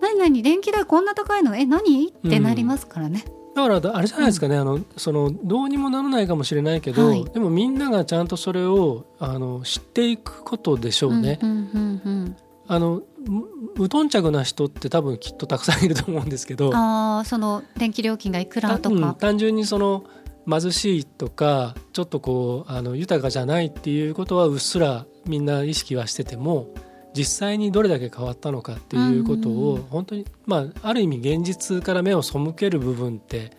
[0.00, 0.42] 何何？
[0.42, 1.56] 電気代こんな高いの？
[1.56, 3.24] え何?」ってなりますからね。
[3.56, 7.24] だからあれじゃないですかね、あのそのどうにもならないかもしれないけど、はい。
[7.24, 11.38] でもみんながちゃんとそれをあの知っていくことでしょうね。
[11.42, 12.36] うんうんうん
[12.68, 16.68] あの無無頓着な人って多分きっとたくさんいると思うんですけど。
[16.68, 20.04] うん、ああその電気料金がいくらとうんか、単純にその
[20.48, 26.68] 貧しいとかちょっとこうあの豊かじゃないっていうことはうっすらみんな意識はしてても
[27.16, 29.58] 実際にどれだけ変わったのかっていうことうん。
[29.74, 33.52] を本当にまあある意味現実から目を背ける部分って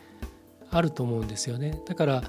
[0.69, 1.81] あると思うんですよね。
[1.85, 2.23] だから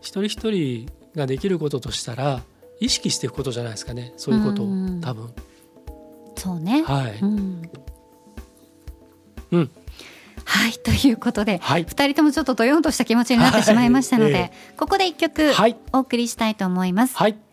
[0.00, 2.42] 一人一人ができることとしたら
[2.80, 4.12] 意識していくことじゃないですかね。
[4.16, 5.32] そういうことをうん多分。
[6.36, 7.62] そうね、はい、うん。
[9.52, 9.70] うん。
[10.44, 11.84] はいということで、はい。
[11.84, 14.42] 二人ともちょっとドヨンとした気持ちになってしまいましたので、はい。
[14.42, 15.76] えここで一曲はい。
[15.92, 17.16] お送りしたいと思います。
[17.16, 17.32] はい。
[17.32, 17.51] え豊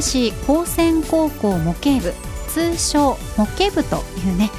[0.00, 2.12] 橋高専高校模型部
[2.48, 4.50] 通称模型部というね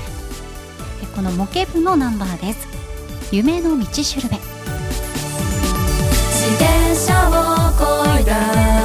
[1.15, 2.67] この模型部のナンバーです。
[3.31, 4.37] 夢の道しるべ。
[4.37, 4.47] 自
[6.55, 7.33] 転車を
[7.77, 7.83] こ
[8.19, 8.80] いだ。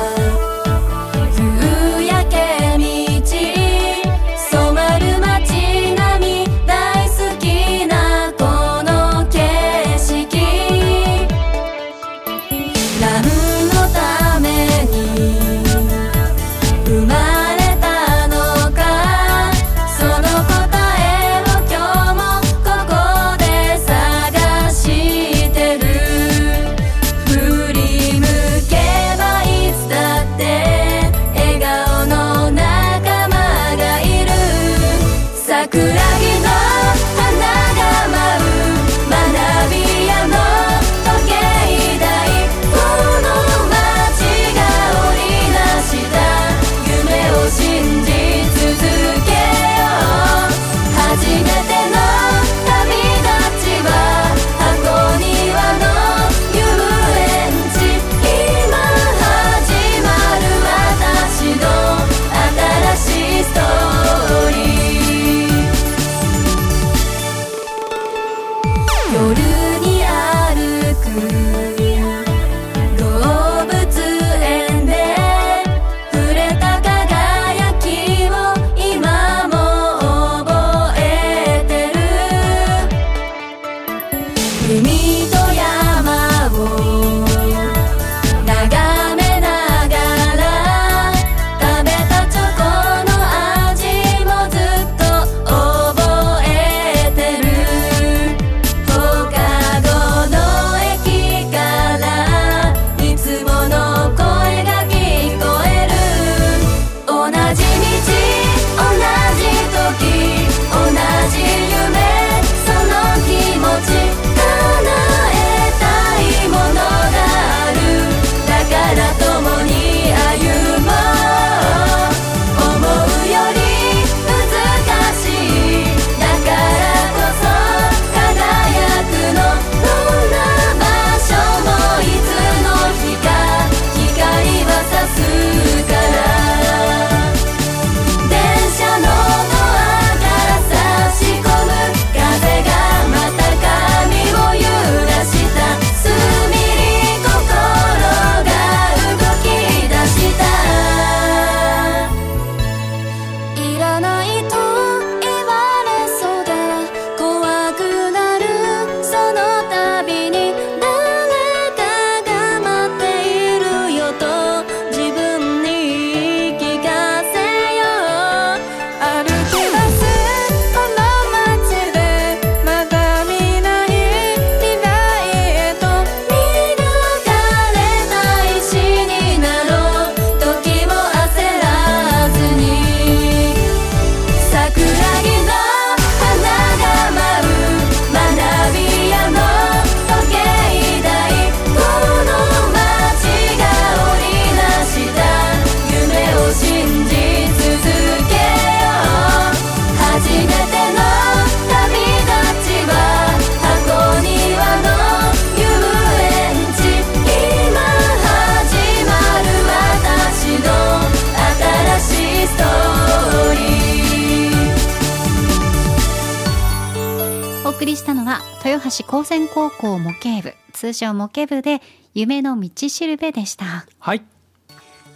[218.98, 221.80] 橋高専高校模型部通称模型部で
[222.14, 223.86] 夢の道しるべでした。
[223.98, 224.22] はい。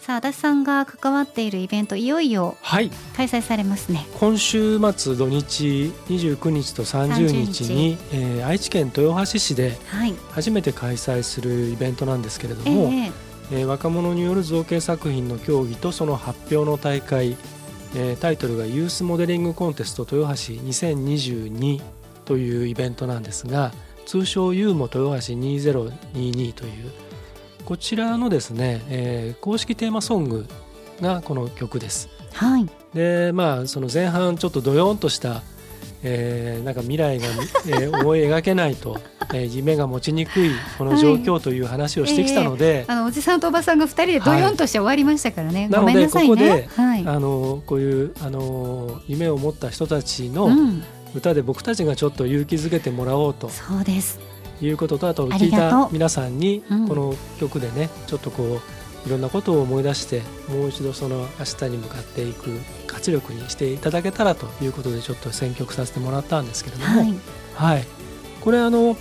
[0.01, 2.91] さあ足立さんが関わっているイベントいよいよはい。
[3.17, 4.07] 開催されますね。
[4.19, 10.15] 今週末土日29日と30日にえー愛知県豊橋市ではい。
[10.33, 13.13] 初めて開催するイベントなんですけれどえも、え
[13.53, 13.57] え。
[13.63, 17.37] ー若者による造形作品の競技とその発表の大会、
[17.95, 21.81] えータイトルがユースモデリングコンテスト豊橋2022
[22.31, 23.73] というイベントなんですが
[24.07, 26.93] 通称ユーモ豊橋2022という
[27.65, 30.47] こちらのですね、えー公式テーマソング
[31.01, 32.09] がこの曲です。
[32.33, 32.69] はい。
[32.95, 35.43] でまあその前半ちょっとドヨーンとした、
[36.05, 37.27] えーなんか未来が、
[37.67, 39.01] えー思い描けないと、
[39.35, 46.29] えー夢が持ちにくいこの状況という話をしてきたので、あのおじさんとおばさんが二人でドヨンとして終わりましたからね、なのでごめんなさいね。
[46.29, 47.07] ここではい。
[47.07, 50.83] あのこういうあの夢を持った人たちのうん、
[51.15, 54.19] 歌で僕たちがちょっと勇気づけてもらおうとそうです。
[54.63, 56.89] いうこととあとあ聞いた皆さんにうん。
[56.89, 58.61] この曲でねちょっとこ
[59.05, 62.51] ういろんなことを思い出してもう一度その明日に向かっていく
[62.87, 67.15] 活力にしていただけたらということでちょっと選曲させてもらったんですけれども、はい。
[67.55, 67.85] はい、
[68.41, 68.97] これあの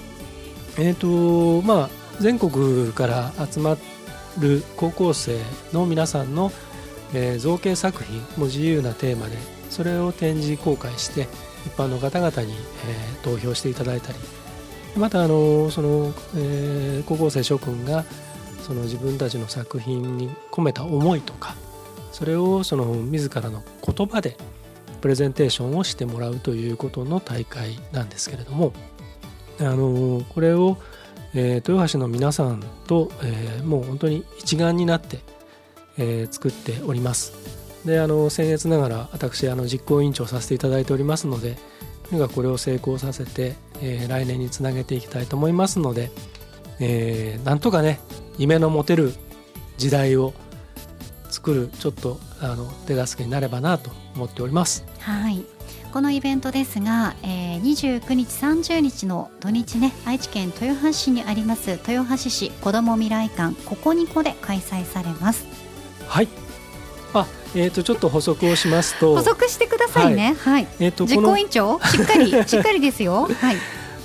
[0.78, 3.78] えっ、とまあ全国から集ま
[4.40, 5.38] る高校生
[5.74, 6.52] の皆さんの、
[7.14, 9.38] えー造形作品も自由なテーマで
[9.70, 11.28] それを展示公開して
[11.66, 12.54] 一般の方々に、
[12.88, 14.20] え投票していただいたり
[14.96, 18.06] またあのその、え高校生諸君が
[18.62, 21.56] その自分たちの作品に込めた思いとか
[22.12, 24.38] それをその自らの言葉で
[25.02, 28.74] プレゼンテーションをしてもらうということの大会なんですけれども
[29.60, 30.78] あのこれを、
[31.34, 35.20] え豊橋の皆さんと、えもう本当に一丸になって、
[35.98, 37.59] え作っております。
[37.86, 41.58] であの僭越ながら私あの実行委員長させていただいておりますので
[42.10, 46.12] とにかくこれを成功させて、えー来年につなげていきたいと思いますので、
[46.80, 48.00] えーなんとかね
[48.38, 49.14] 夢の持てる
[49.78, 50.34] 時代を
[51.30, 54.86] 作るちょっとあの手助けになればなと思っております。
[55.00, 55.46] はい
[55.92, 65.48] このイベントですが、えー、29日30日の土日ね愛知県豊橋市にあります豊橋市子ども未来館ここにこで開催されます
[66.08, 66.28] はい。
[67.14, 70.36] あ、えっ、とちょっと補足をしますと、補足してくださいね。
[70.40, 73.30] はい、えっ、とこの実行委員長しっかり しっかりですよ。
[73.42, 73.58] はい。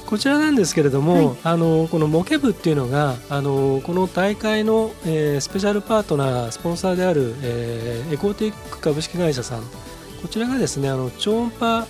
[0.06, 1.36] こちらなんですけれども、はい。
[1.44, 9.62] あのこのモケ部っていうのがあのこの大会の、えースペシャルパートナースポンサーである、えーエコーティック株式会社さん。
[10.22, 11.86] こちらがですねあの超音波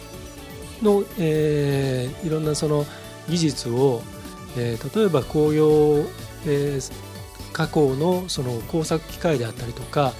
[0.82, 2.86] の、えーいろんなその
[3.28, 4.02] 技術を、
[4.56, 6.04] えー例えば紅葉、
[6.46, 6.92] えー
[7.52, 10.12] 加工のその工作機械であったりとか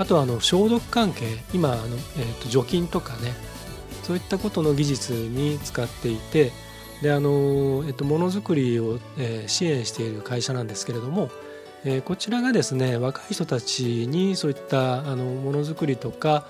[0.00, 3.34] あとはあの消毒関係今あの、えーと除菌とかね
[4.02, 6.52] そういったことの技術に使っていて
[7.02, 11.30] であの、えっと、ものづくりを、えー支援している会社なんですけれども、
[11.84, 16.46] えーこちらがですね若い人たちにそういったあのものづくりとか、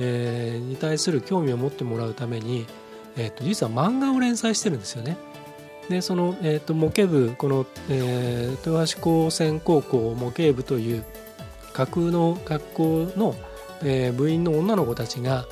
[0.00, 2.66] えーに対する興味を持ってもらうために、
[3.18, 5.18] えっと、実は漫画を連載してるんですよね。
[5.90, 11.04] でその、えっと模型部この、えー豊橋高専高校模型部という
[11.74, 13.34] 架空の学校の、
[13.82, 15.44] えー部員の女の子たちが、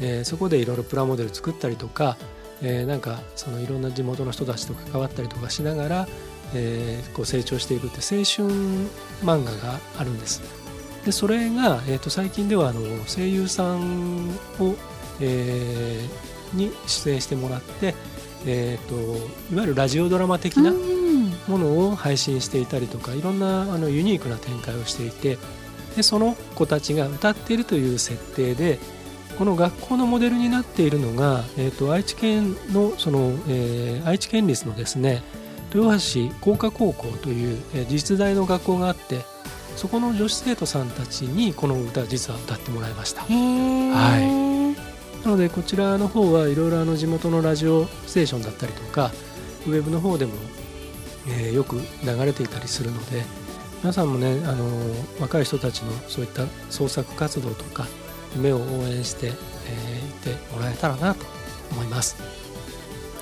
[0.00, 2.18] えーそこでいろいろプラモデル作ったりとか、
[2.60, 6.08] えーなんかそのいろんな地元の人たちと関わったりとかしながら、
[6.54, 8.48] えーこう成長していくって青春
[9.22, 10.42] 漫画があるんです。
[11.06, 14.28] でそれが、えー、と最近ではあの声優さん
[14.60, 14.74] を、
[15.20, 17.94] えーに出演してもらって、
[18.46, 18.94] えー、と
[19.52, 25.38] いわゆるラジオドラマ的なうんものを配信していたりとかいろんなあのユニークな展開をしていて
[25.98, 28.78] でその子たちが歌っているという設定で
[29.36, 35.24] この学校のモデルになっているのが、えー、と愛知県のその、えー愛知県立のですね
[35.74, 39.22] 豊橋工科高校という、えー実大の学校があって
[39.74, 43.22] そこの女子生徒さんたちにこの歌実は歌ってもらいました。
[43.22, 43.26] は
[45.24, 49.10] なのでこちらの方はいろいろあの地元のラジオステーションだったりとか
[49.66, 50.34] ウェブの方でも、
[51.26, 53.24] えーよく流れていたりするので
[53.82, 54.68] 皆さんもねあの
[55.20, 57.86] 若い人たちのそういった創作活動とか
[58.36, 61.24] 夢を応援して、えーいてもらえたらなと
[61.70, 62.16] 思います。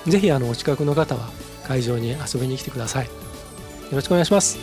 [0.05, 1.29] ぜひあのお近くの方は
[1.63, 3.05] 会場に遊びに来てください。
[3.05, 3.11] よ
[3.91, 4.57] ろしくお願いします。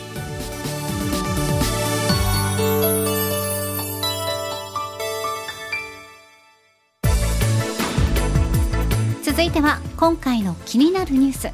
[9.22, 11.50] 続いては今回の気になるニュース。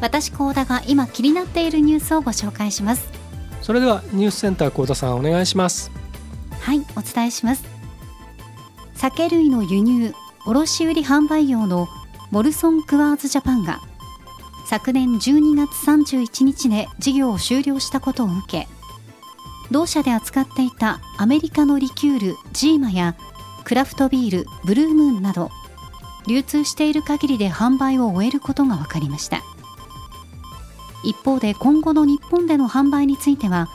[0.00, 3.21] 私高田が今気になっているニュースをご紹介します。
[3.62, 5.90] それではニュースセンター幸田さんお願いします。
[6.60, 7.64] はいお伝えします。
[8.94, 10.12] 酒類の輸入
[10.46, 11.88] 卸売販売業の
[12.30, 13.80] モルソン・クワーズ・ジャパンが
[14.66, 18.68] 昨年12月31日で事業を終了したことを受け
[19.70, 23.16] 同社で扱っていたアメリカのリキュールジーマや
[23.64, 25.50] クラフトビールブルームーンなど
[26.26, 29.42] 流通している限りで販売を終えることが分かりました。
[31.04, 33.68] 一方で今後の日本での販売については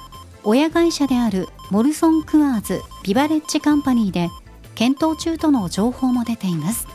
[0.44, 4.30] 親会社であるモルソン・クアーズ・ビバレッジカンパニーで
[4.76, 6.88] 検討中との情報も出ています。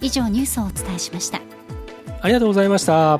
[0.00, 1.40] 以上ニュースをお伝えしました。
[2.20, 3.18] ありがとうございました。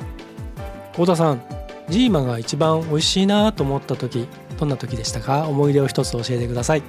[0.93, 1.41] 太田さん
[1.89, 4.27] ジーマが一番美味しいなと思った時
[4.59, 5.47] どんな時でしたか？
[5.47, 6.83] 思い出を一つ教えてください。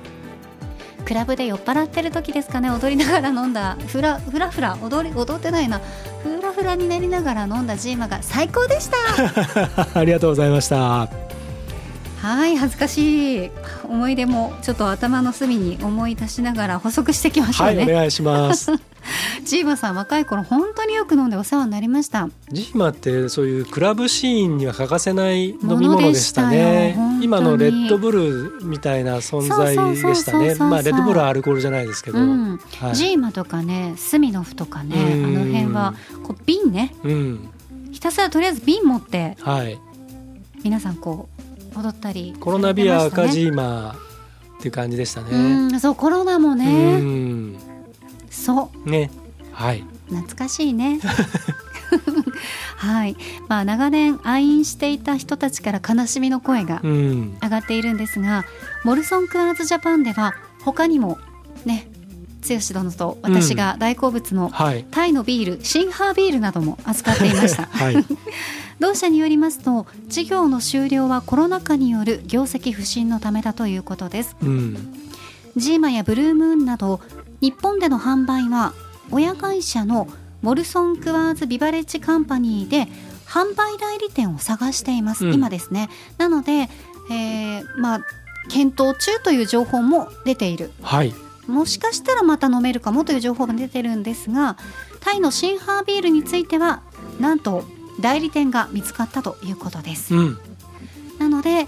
[1.05, 2.71] クラブで酔っ払ってる時ですかね？
[2.71, 3.77] 踊りながら飲んだ。
[3.87, 5.81] フラフラフラ踊り踊ってないな
[6.59, 8.97] フラになりながら飲んだジーマが最高でした。
[9.95, 11.28] ありがとうございました。
[12.21, 13.51] はい恥ずかしい。
[13.85, 18.73] 思い出もちょっと頭の隅に思い出しながら補足してきましょうね、はいお願いします。
[19.45, 22.29] ジーマさん若い頃本当によく飲んでお世話になりました。
[22.51, 26.99] ジーマってそういうクラブシーンには欠かせない飲み物でしたね。
[27.23, 30.57] 今のレッドブルみたいな存在でしたね。
[30.57, 32.61] まあレッドブルはアルコールじゃないですけど、うん。
[32.81, 32.97] はい。
[32.97, 35.95] ジーマとかねスミノフとかねあうんの辺は
[36.25, 36.93] こう瓶ね。
[37.05, 37.49] うん。
[37.93, 39.79] ひたすらとりあえず瓶持ってはい。
[40.65, 41.38] 皆さんこう
[41.83, 43.97] 踊ったりコロナビア赤ジジーマ
[44.59, 45.29] っていう感じでしたね。
[45.31, 45.37] う
[45.77, 47.57] んそうコロナもうねん。
[48.31, 48.91] そう。
[48.91, 49.11] ね。
[49.53, 49.85] はい。
[50.09, 51.01] 懐かしいね。
[52.77, 53.17] はい。
[53.49, 57.39] まあ長年愛飲していた人たちから悲しみの声がうん。
[57.43, 58.45] 上がっているんですが
[58.85, 61.19] モルソン・クアーズ・ジャパンでは他にも
[61.65, 61.89] ね
[62.49, 64.85] 剛殿と私が大好物のはい。
[64.91, 67.65] タイのビールシンハービールなども扱っていました。
[67.71, 67.97] はい
[68.79, 74.37] 同社によりますと事業の終了はコロナ禍による業績不振のためだということです。
[74.43, 74.95] うん。
[75.57, 77.01] ジーマやブルームーンなど
[77.41, 78.75] 日本での販売は
[79.11, 80.07] 親会社の
[80.43, 82.87] モルソン・クワーズ・ビバレッジ・カンパニーで
[83.27, 85.35] 販売代理店を探しています、うん。
[85.35, 85.89] 今ですね。
[86.17, 86.69] なので、
[87.11, 88.01] えーまあ
[88.49, 90.73] 検討中という情報も出ている。
[90.83, 91.15] はい。
[91.47, 94.59] もしかしたらまた飲めるかもという情報も出てるんですが
[95.01, 96.83] タイのシンハービールについては
[97.19, 97.65] なんと
[98.01, 100.15] 代理店が見つかったということです。
[100.15, 100.39] うん。
[101.19, 101.67] なので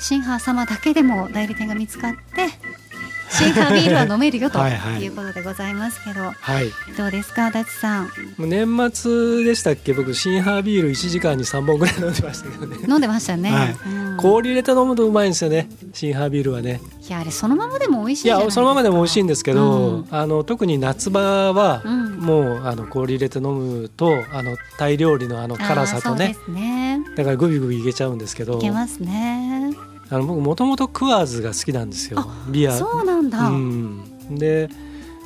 [0.00, 2.48] シンハー様だけでも代理店が見つかって
[3.30, 4.68] シンハービールは飲めるよと は
[5.00, 6.70] いうことでございますけどはい。
[6.96, 8.10] どうですかダチさん？
[8.38, 9.92] 年末でしたっけ？
[9.92, 12.76] 僕シンハービール1時間に3本ぐらい飲んでましたけどね。
[12.88, 13.76] 飲んでましたね、はい。
[13.86, 15.68] うん氷入れて飲むとうまいんですよね。
[15.92, 16.80] シンハービールはね。
[17.06, 20.06] いやあれそのままでも美味しいいやそのままでも美味しいんですけど、うん。
[20.10, 22.16] あの特に夏場は、うん。
[22.18, 26.36] もうあの氷入れて飲むとあのタイ料理のあの辛さとね。
[26.48, 27.00] ね。
[27.16, 28.58] だからグビグビいけちゃうんですけど。
[28.58, 29.74] いけますね。
[30.10, 32.20] あの僕もともとクワーズが好きなんですよ。
[32.20, 32.72] あビア。
[32.72, 34.68] そうなんだ、うん、で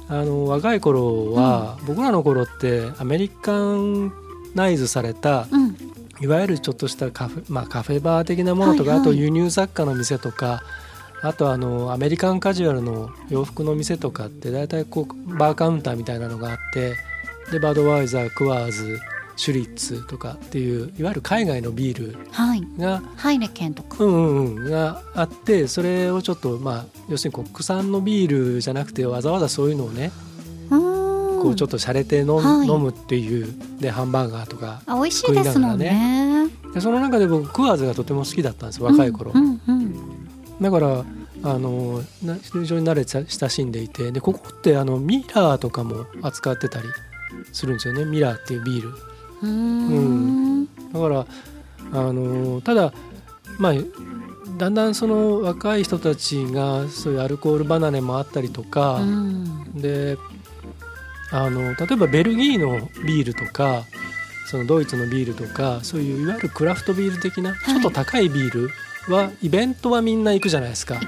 [0.09, 4.13] あの若い頃は、僕らの頃ってアメリカン
[4.55, 5.66] ナイズされたうん
[6.21, 9.09] いわゆるちょっとしたカフェ,、まあ、カフェバー的なものとか、はいはい。
[9.09, 10.63] あと輸入雑貨の店とか
[11.23, 16.97] あとあのアメリカンカジュアルの洋服の店とかって大体こうバーカウンターみたいなのがあって
[17.51, 19.01] でバドワイザークワーズ
[19.37, 22.63] シュリッツとかっていういわゆる海外のビールはい。
[22.79, 24.03] がハイネケンとか。
[24.03, 30.11] うんうんうん、があってそれをちょっとまあ要するに国産のビールじゃなくてわざわざそういうのをね、
[31.47, 32.69] こうちょっと洒落て飲,、はい。
[32.69, 33.49] 飲むっていう
[33.81, 36.49] でハンバーガーとかあ美味しいですもんね。
[36.75, 39.33] でその中で僕クワーズがとても好きだったんです若い頃、
[40.61, 41.05] だから
[41.43, 46.89] あのな非常に慣れて親しんでいてでここってあのミラーとかも扱ってたり
[47.53, 48.05] するんですよね。
[48.05, 48.95] ミラーっていうビール。
[49.43, 50.67] うん。
[50.93, 51.27] だから
[51.93, 52.93] あのただ
[53.59, 53.73] まあ
[54.59, 59.81] だんだんその若い人たちがそういうアルコール離れもあったりとか、うん。
[59.81, 60.17] で
[61.37, 63.85] あの例えばベルギーのビールとか
[64.47, 68.71] そのドイツのビールとかそういういわゆるクラフトビール的なちょっと高いビール
[69.09, 70.99] は、イベントはみんな行くじゃないですか。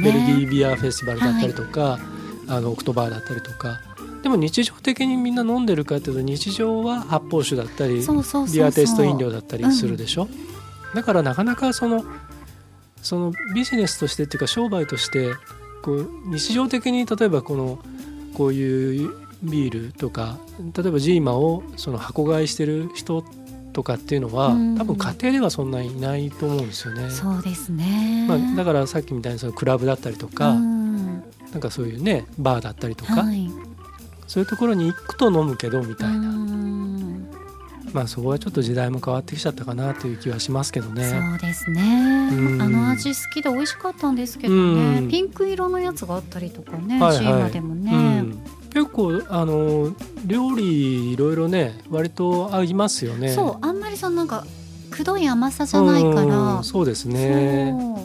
[0.00, 0.04] ね。
[0.04, 1.98] ベルギービアフェスティバルだったりとか、
[2.46, 3.80] あのオクトバーだったりとか。
[4.22, 8.04] でも日常的にみんな飲んでるかっていうと日常は発泡酒だったり
[8.52, 10.28] ビアテイスト飲料だったりするでしょ、
[10.94, 12.04] だからなかなかその
[13.00, 15.32] そのビジネスとしてっていうか商売として
[15.82, 17.78] こう日常的に例えばこの
[18.34, 20.38] こういうビールとか
[20.76, 23.24] 例えばジーマをその箱買いしてる人
[23.72, 24.76] とかっていうのは、うん。
[24.76, 27.10] 多分家庭ではそんなにいないと思うんですよね。
[27.10, 28.26] そうですね。
[28.28, 31.22] まあ、だからさっきみたいにそのクラブだったりとか、うん。
[31.52, 33.48] なんかそういうねバーだったりとか、はい。
[34.26, 37.28] そういうところに行くと飲むけどみたいな、うん。
[37.92, 41.04] まあそこはちょっと時代も変わってきちゃったかなという気はしますけどね。
[41.04, 42.30] そうですね。
[42.32, 42.62] うん。
[42.62, 44.98] あの味好きで美味しかったんですけどね。
[44.98, 45.08] うん。
[45.08, 47.24] ピンク色のやつがあったりとかねはいはい。
[47.24, 48.38] シーマでもうねん、
[48.70, 49.94] 結構あの
[50.24, 53.30] 料理いろいろね割と合いますよね。
[53.30, 54.44] そうあんまりそのなんか
[54.90, 56.56] くどい甘さじゃないから。
[56.56, 57.74] うんそうですね。
[57.78, 58.02] そ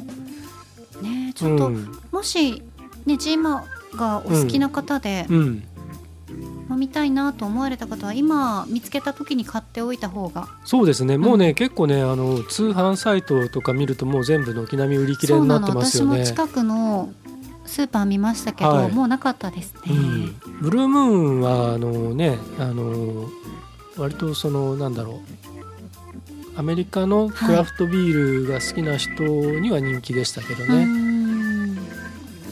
[1.00, 1.34] う。
[1.34, 2.00] ちょっと、うん。
[2.12, 2.62] もし
[3.06, 5.64] ねジーマがお好きな方でうん、
[6.70, 10.48] 飲みたいなと思われた方は今見つけた時に買っておいた方が。
[10.66, 11.18] そうですね。
[11.18, 16.24] もうね、結構ねあの通販サイトとか見るともう全部軒並み売り切れになってますよね。
[16.24, 17.14] 私も近くの
[17.66, 18.92] スーパー見ましたけど、はい。
[18.92, 23.30] もうなかったですね、うん、ブルームーンはあのねあの
[23.98, 25.16] 割とそのなんだろう。
[26.56, 31.76] アメリカのクラフトビールが好きな人には人気でしたけどうね、ん。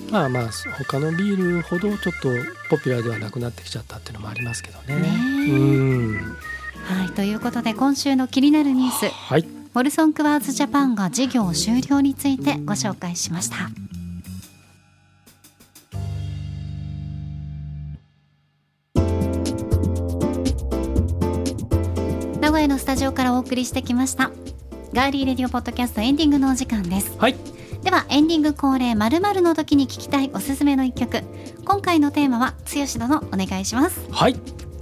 [0.10, 2.30] まあまあ他のビールほどちょっと
[2.70, 5.00] ポピュラーではなくなってきちゃったっていうのもありますけどね。
[5.00, 5.08] ね
[5.48, 5.52] え。
[5.52, 5.56] う
[6.14, 6.38] ん。
[6.84, 7.10] はい。
[7.12, 9.08] ということで今週の気になるニュース。
[9.10, 9.62] はい。
[9.74, 13.70] モルソンクワーズジャパンが事業終了についてご紹介しました
[22.52, 24.30] 名古屋のスタジオからお送りしてきました。
[24.92, 27.18] ガーリーレディオポッドキャストエンディングのお時間です。
[27.18, 27.36] はい。
[27.82, 31.24] ではエンディング恒例まるの時に聞きたいおすすめの一曲。
[31.64, 34.06] 今回のテーマは剛殿お願いします。
[34.12, 34.36] はい。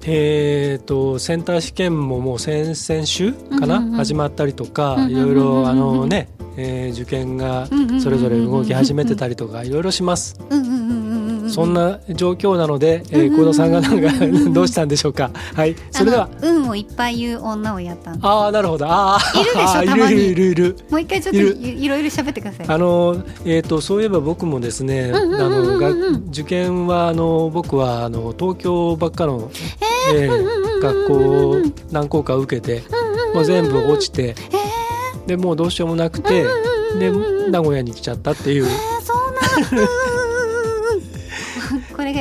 [0.07, 7.67] えー、とセンター試験ももう先々週かな、うんうんうん始まったりとか、うんうんうんうんいろいろあのね、えー受験が
[8.01, 10.98] それぞれ動き始めてたりとかいろいろします、うんうんうん
[11.49, 13.33] そんな状況なので、えー、うん。
[13.33, 14.09] うんうんうん幸田さんがなんか
[14.51, 15.31] どうしたんでしょうか。
[15.53, 15.75] はい。
[15.91, 16.29] それでは。
[16.41, 18.85] 運をいっぱい言う女をやったああなるほど。
[18.85, 20.31] ああいるでしょたまに。
[20.31, 22.65] いるいるもう一回ちょっといろいろ喋ってください。
[22.67, 25.89] あのえー、とそういえば僕もですね、あのが
[26.29, 29.49] 受験はあの僕はあの東京ばっかの、
[30.13, 32.83] えー学校を何校か受けて、
[33.33, 34.35] もう全部落ちて、
[35.27, 36.45] でもうどうしようもなくて、
[36.97, 37.11] で
[37.49, 38.65] 名古屋に来ちゃったっていう。
[38.65, 39.87] えー、そうなん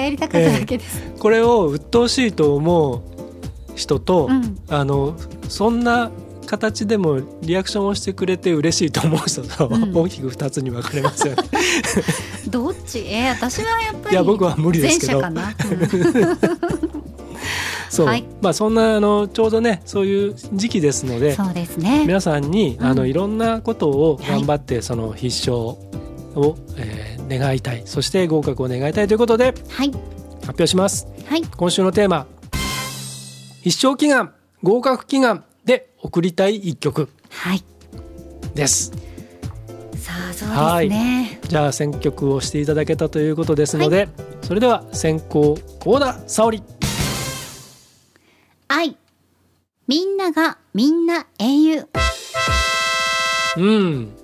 [0.09, 3.03] やりたかっただけです、これを鬱陶しいと思う
[3.77, 4.59] 人と、うん。
[4.69, 5.15] あの
[5.49, 6.11] そんな
[6.47, 9.97] 形でもリアクションをしてくれて嬉しいと思う人と、うん。
[9.97, 11.43] 大きく2つに分かれますよね。
[12.49, 13.01] どっち？
[13.01, 15.21] えー、私はやっぱりいや僕は無理ですけど。
[15.21, 16.39] 前者かな、うん。
[17.91, 18.25] そう、はい。
[18.41, 22.05] まあそんなあのちょうどねそういう時期ですのでそうですね。
[22.07, 22.87] 皆さんに、うん。
[22.87, 27.83] あのいろんなことを頑張って、その必勝を、えー願いたい。
[27.85, 29.91] そして合格を願いたいということではい。
[29.91, 31.07] 発表します。
[31.27, 31.43] はい。
[31.43, 32.27] 今週のテーマ
[33.63, 37.63] 必勝祈願合格祈願で送りたい一曲はい。
[38.55, 38.93] です。
[39.97, 41.41] さあそうですね。
[41.49, 44.09] じゃあ選曲をしていただけたということですので、
[44.43, 46.63] それでは先行幸田沙織。
[48.69, 48.97] 愛。
[49.87, 51.89] みんながみんな英雄。
[53.57, 54.15] うん。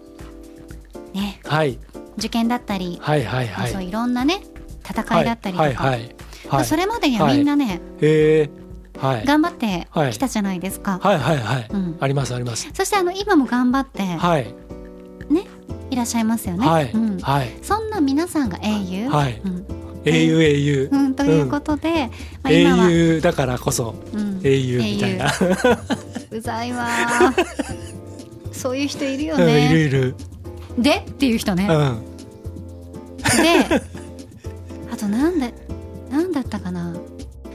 [1.13, 1.41] ね。
[1.45, 1.79] はい
[2.19, 3.73] 受験だったり、はいはいはい。
[3.73, 4.41] そういろんなね
[4.89, 6.17] 戦いだったりとか、はいはいはい。
[6.51, 7.81] まあそれまでにはみんなね、
[8.99, 9.25] はい。
[9.27, 11.97] 頑張ってきたじゃないですか、はいはいはい、うん。
[12.01, 12.71] ありますあります。
[12.73, 14.55] そしてあの今も頑張ってはい。
[15.31, 15.47] ね
[15.91, 17.49] いらっしゃいますよね、はい、うん、はい。
[17.63, 19.41] そんな皆さんが英雄、はい。
[19.45, 19.67] うん。
[20.05, 22.11] 英雄英雄、うん、ということで、
[22.43, 24.41] まあ、英今は、雄だからこそうん。
[24.45, 25.31] 英雄みたいな、
[26.31, 27.45] うざいわー。
[28.53, 29.75] そういう人いるようんいるね。
[29.75, 30.15] いる、
[30.79, 31.69] でっていう人ね。
[31.69, 32.03] うん、
[33.43, 33.83] で
[34.93, 35.55] あとなんで
[36.11, 36.95] なんだったかな。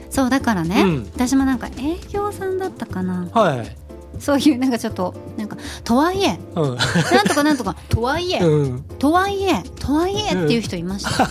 [0.10, 1.12] そうだからね、うん。
[1.14, 3.28] 私もなんか営業さんだったかな。
[3.32, 3.76] はい、
[4.20, 6.76] そういうなんかちょっとなんかとはいえうん。
[6.76, 11.30] なんとか なんとかとはいえ、うん、とはいえとはいえっていう人いました、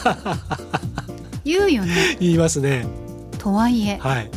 [1.45, 2.17] 言うよね。
[2.21, 2.87] 言いますね。
[3.39, 3.99] とはいえ。
[3.99, 4.31] はい。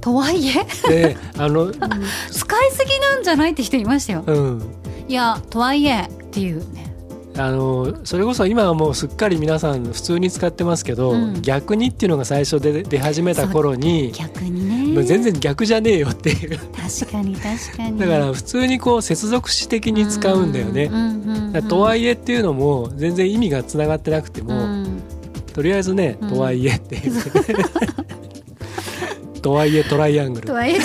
[0.00, 0.66] とはいえ？
[0.88, 4.24] であの使いすぎなんじゃないって人いましたよ。
[4.26, 4.79] うん
[5.10, 6.86] いやとはいえっていうね。
[7.36, 11.42] あのそれこそ今はもうすっかり皆さん普通に使ってますけど、うん。
[11.42, 15.02] 逆にっていうのが最初で出始めた頃に逆にね。
[15.02, 16.56] 全然逆じゃねえよっていう。
[16.58, 17.98] 確かに確かに。
[17.98, 20.88] だから普通にこう接続詞的に使うんだよね。
[21.68, 25.02] とはいえっていうのも全然意味がつながってなくてうも、ん
[25.52, 26.28] とりあえずね、うん。
[26.28, 27.12] とはいえっていう。
[29.42, 30.46] とはいえトライアングル。
[30.46, 30.84] とはいえだ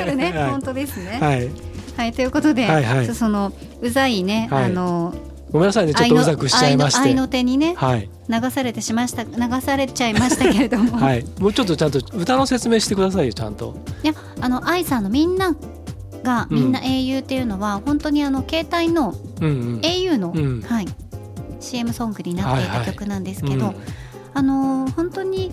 [0.00, 0.50] からね、 はい。
[0.50, 1.18] 本当ですね。
[1.20, 1.71] はい
[2.02, 3.06] はい、ということで、はいはい。
[3.06, 4.64] そそのうざいね、はい。
[4.64, 5.14] あの
[5.52, 6.98] ごめんなさいねちょっとうざくしちゃいまして。
[6.98, 8.10] 愛の愛の手にねはい。
[8.28, 11.20] 流されてしました流されちゃいましたけれども、 はい。
[11.20, 13.76] いもうちょっとちゃんと歌の説明してくださいよちゃんと。
[14.02, 15.54] やあの愛さんのみんな
[16.24, 19.80] がみんな英雄っていうのは、本当にあの携帯のうんうん。
[19.84, 20.62] 英雄の、うん。
[20.62, 20.86] はい
[21.60, 23.74] CM ソングになっていはいはいた曲なんですけど、うん。
[24.34, 25.52] あの本当に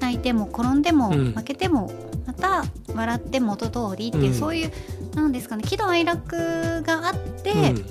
[0.00, 1.32] 泣いても転んでもうん。
[1.32, 1.92] 負けても
[2.26, 2.64] また
[2.94, 4.34] 笑って元通りっていう、うん。
[4.34, 4.72] そういう
[5.14, 7.84] なんですかね喜怒哀楽があって、うん。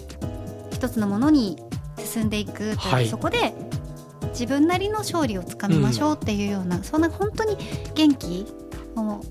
[0.71, 1.57] 一つのものに
[1.97, 3.07] 進んでいくとはい。
[3.07, 3.53] そこで
[4.29, 7.57] 自分なりの勝利をつかみましょうっていうような、そんな本当に
[7.95, 8.45] 元気
[8.95, 9.23] をも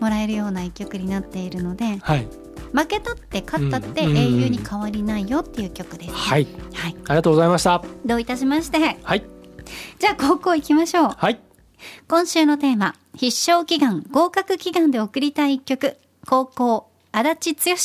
[0.00, 2.28] らえるような一曲になっているのではい。
[2.72, 4.16] 負けたって勝ったってうん。
[4.16, 6.46] 英雄に変わりないよっていう曲です、はい。
[6.74, 7.82] はい、ありがとうございました。
[8.06, 8.98] どういたしまして。
[9.02, 9.24] はい。
[9.98, 11.10] じゃあ高校行きましょう。
[11.16, 11.40] はい
[12.08, 15.96] 今週のテーマ必勝祈願合格祈願で送りたい一曲。
[16.26, 17.76] 高校足立剛。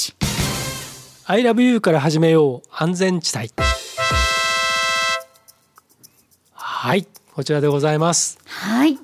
[1.26, 2.70] I love you から始めよう。
[2.72, 3.52] 安全地帯。
[6.54, 7.08] はい。
[7.34, 8.40] こちらでございます。
[8.46, 8.98] はい。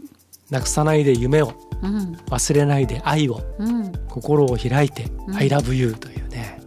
[0.50, 1.54] なくさないで夢を。
[1.82, 2.14] うん。
[2.30, 3.41] 忘れないで愛を。
[3.60, 3.91] うん。
[4.08, 5.36] 心を開いて、うん。
[5.36, 6.62] I love you というね。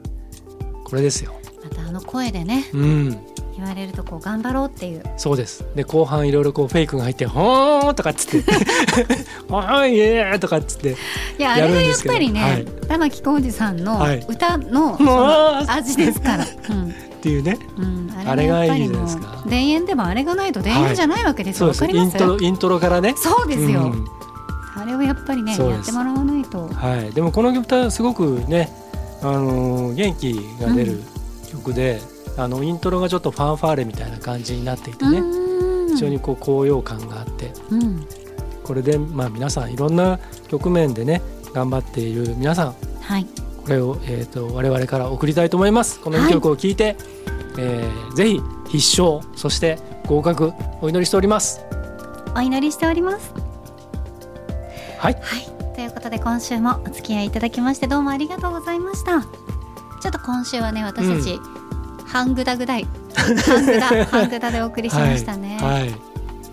[0.85, 1.35] これですよ。
[1.65, 2.69] またあの声でね。
[2.73, 5.03] うん言われるとこう頑張ろうっていう。
[5.17, 5.65] そうです。
[5.75, 8.53] で後半いろいろこうフェイクが入って「ほーん」とかっつって
[9.49, 10.97] 「おーいえー」とかっつって
[11.39, 14.25] いやあれがやっぱりね、やるん玉置浩二さんのはい。
[14.29, 17.59] 歌のの味ですから、 うんっていうね。
[17.79, 19.43] うん、あれがいいじゃないもですか。
[19.47, 21.97] う田園でもあれがないと田園じゃないわけですよ、そうです。
[21.97, 22.39] インわかります？
[22.39, 23.15] トロイントロからね。
[23.17, 24.05] そうですよ、うん。
[24.77, 26.69] あれをやっぱりねやってもらわないと。
[26.69, 28.71] はい、でもこの曲はすごくね、
[29.23, 31.03] あのー元気が出る
[31.51, 32.01] 曲で、
[32.37, 35.89] あのイントロがちょっとファンファーレみたいな感じになっていてね、うん。
[35.91, 37.53] 非常にこう高揚感があって。
[37.71, 38.07] うん。
[38.63, 40.19] これでまあ皆さんいろんな
[40.49, 41.23] 局面でね
[41.55, 42.75] 頑張っている皆さん。
[43.01, 43.27] はい。
[43.65, 46.01] これを、えー、と我々から送りたいと思います。
[46.01, 46.97] この2曲を聴いて、
[47.59, 51.61] えーぜひ必勝そして合格お祈りしております。
[52.37, 53.33] お祈りしております。
[54.99, 55.15] はい。
[55.15, 55.75] はい。
[55.75, 59.23] ということで今週もお付き合いいただきましてどうもありがとうございました。
[59.23, 61.39] ちょっと今週はね私たち、
[62.17, 65.95] 半グダグダイ半グダ半グダでお送りしましたね、はい、はい。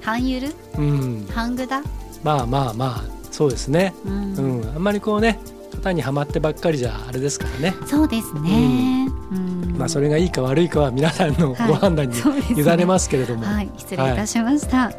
[0.01, 1.82] 半ゆるうん、半グダ？
[2.22, 3.93] まあまあまあそうですね。
[4.05, 4.36] うん。
[4.36, 5.39] うん、あんまりこうね
[5.72, 9.76] 型にはまってばっかりじゃあれですからね、そうですね、うん。
[9.78, 11.68] まあそれがいいか悪いかは皆さんのはい。
[11.70, 12.16] ご判断に
[12.57, 13.70] 委ねますけれども、はい。
[13.78, 14.91] 失礼いたしました、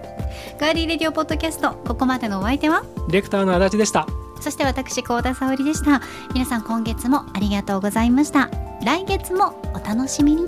[0.59, 2.82] ガーリーレディオポッドキャストここまでのお相手は？
[2.82, 4.07] ディレクターの足立でした。
[4.40, 6.00] そして私高田沙織でした。
[6.32, 8.50] 皆さん今月もありがとうございました。
[8.84, 10.46] 来月もお楽しみに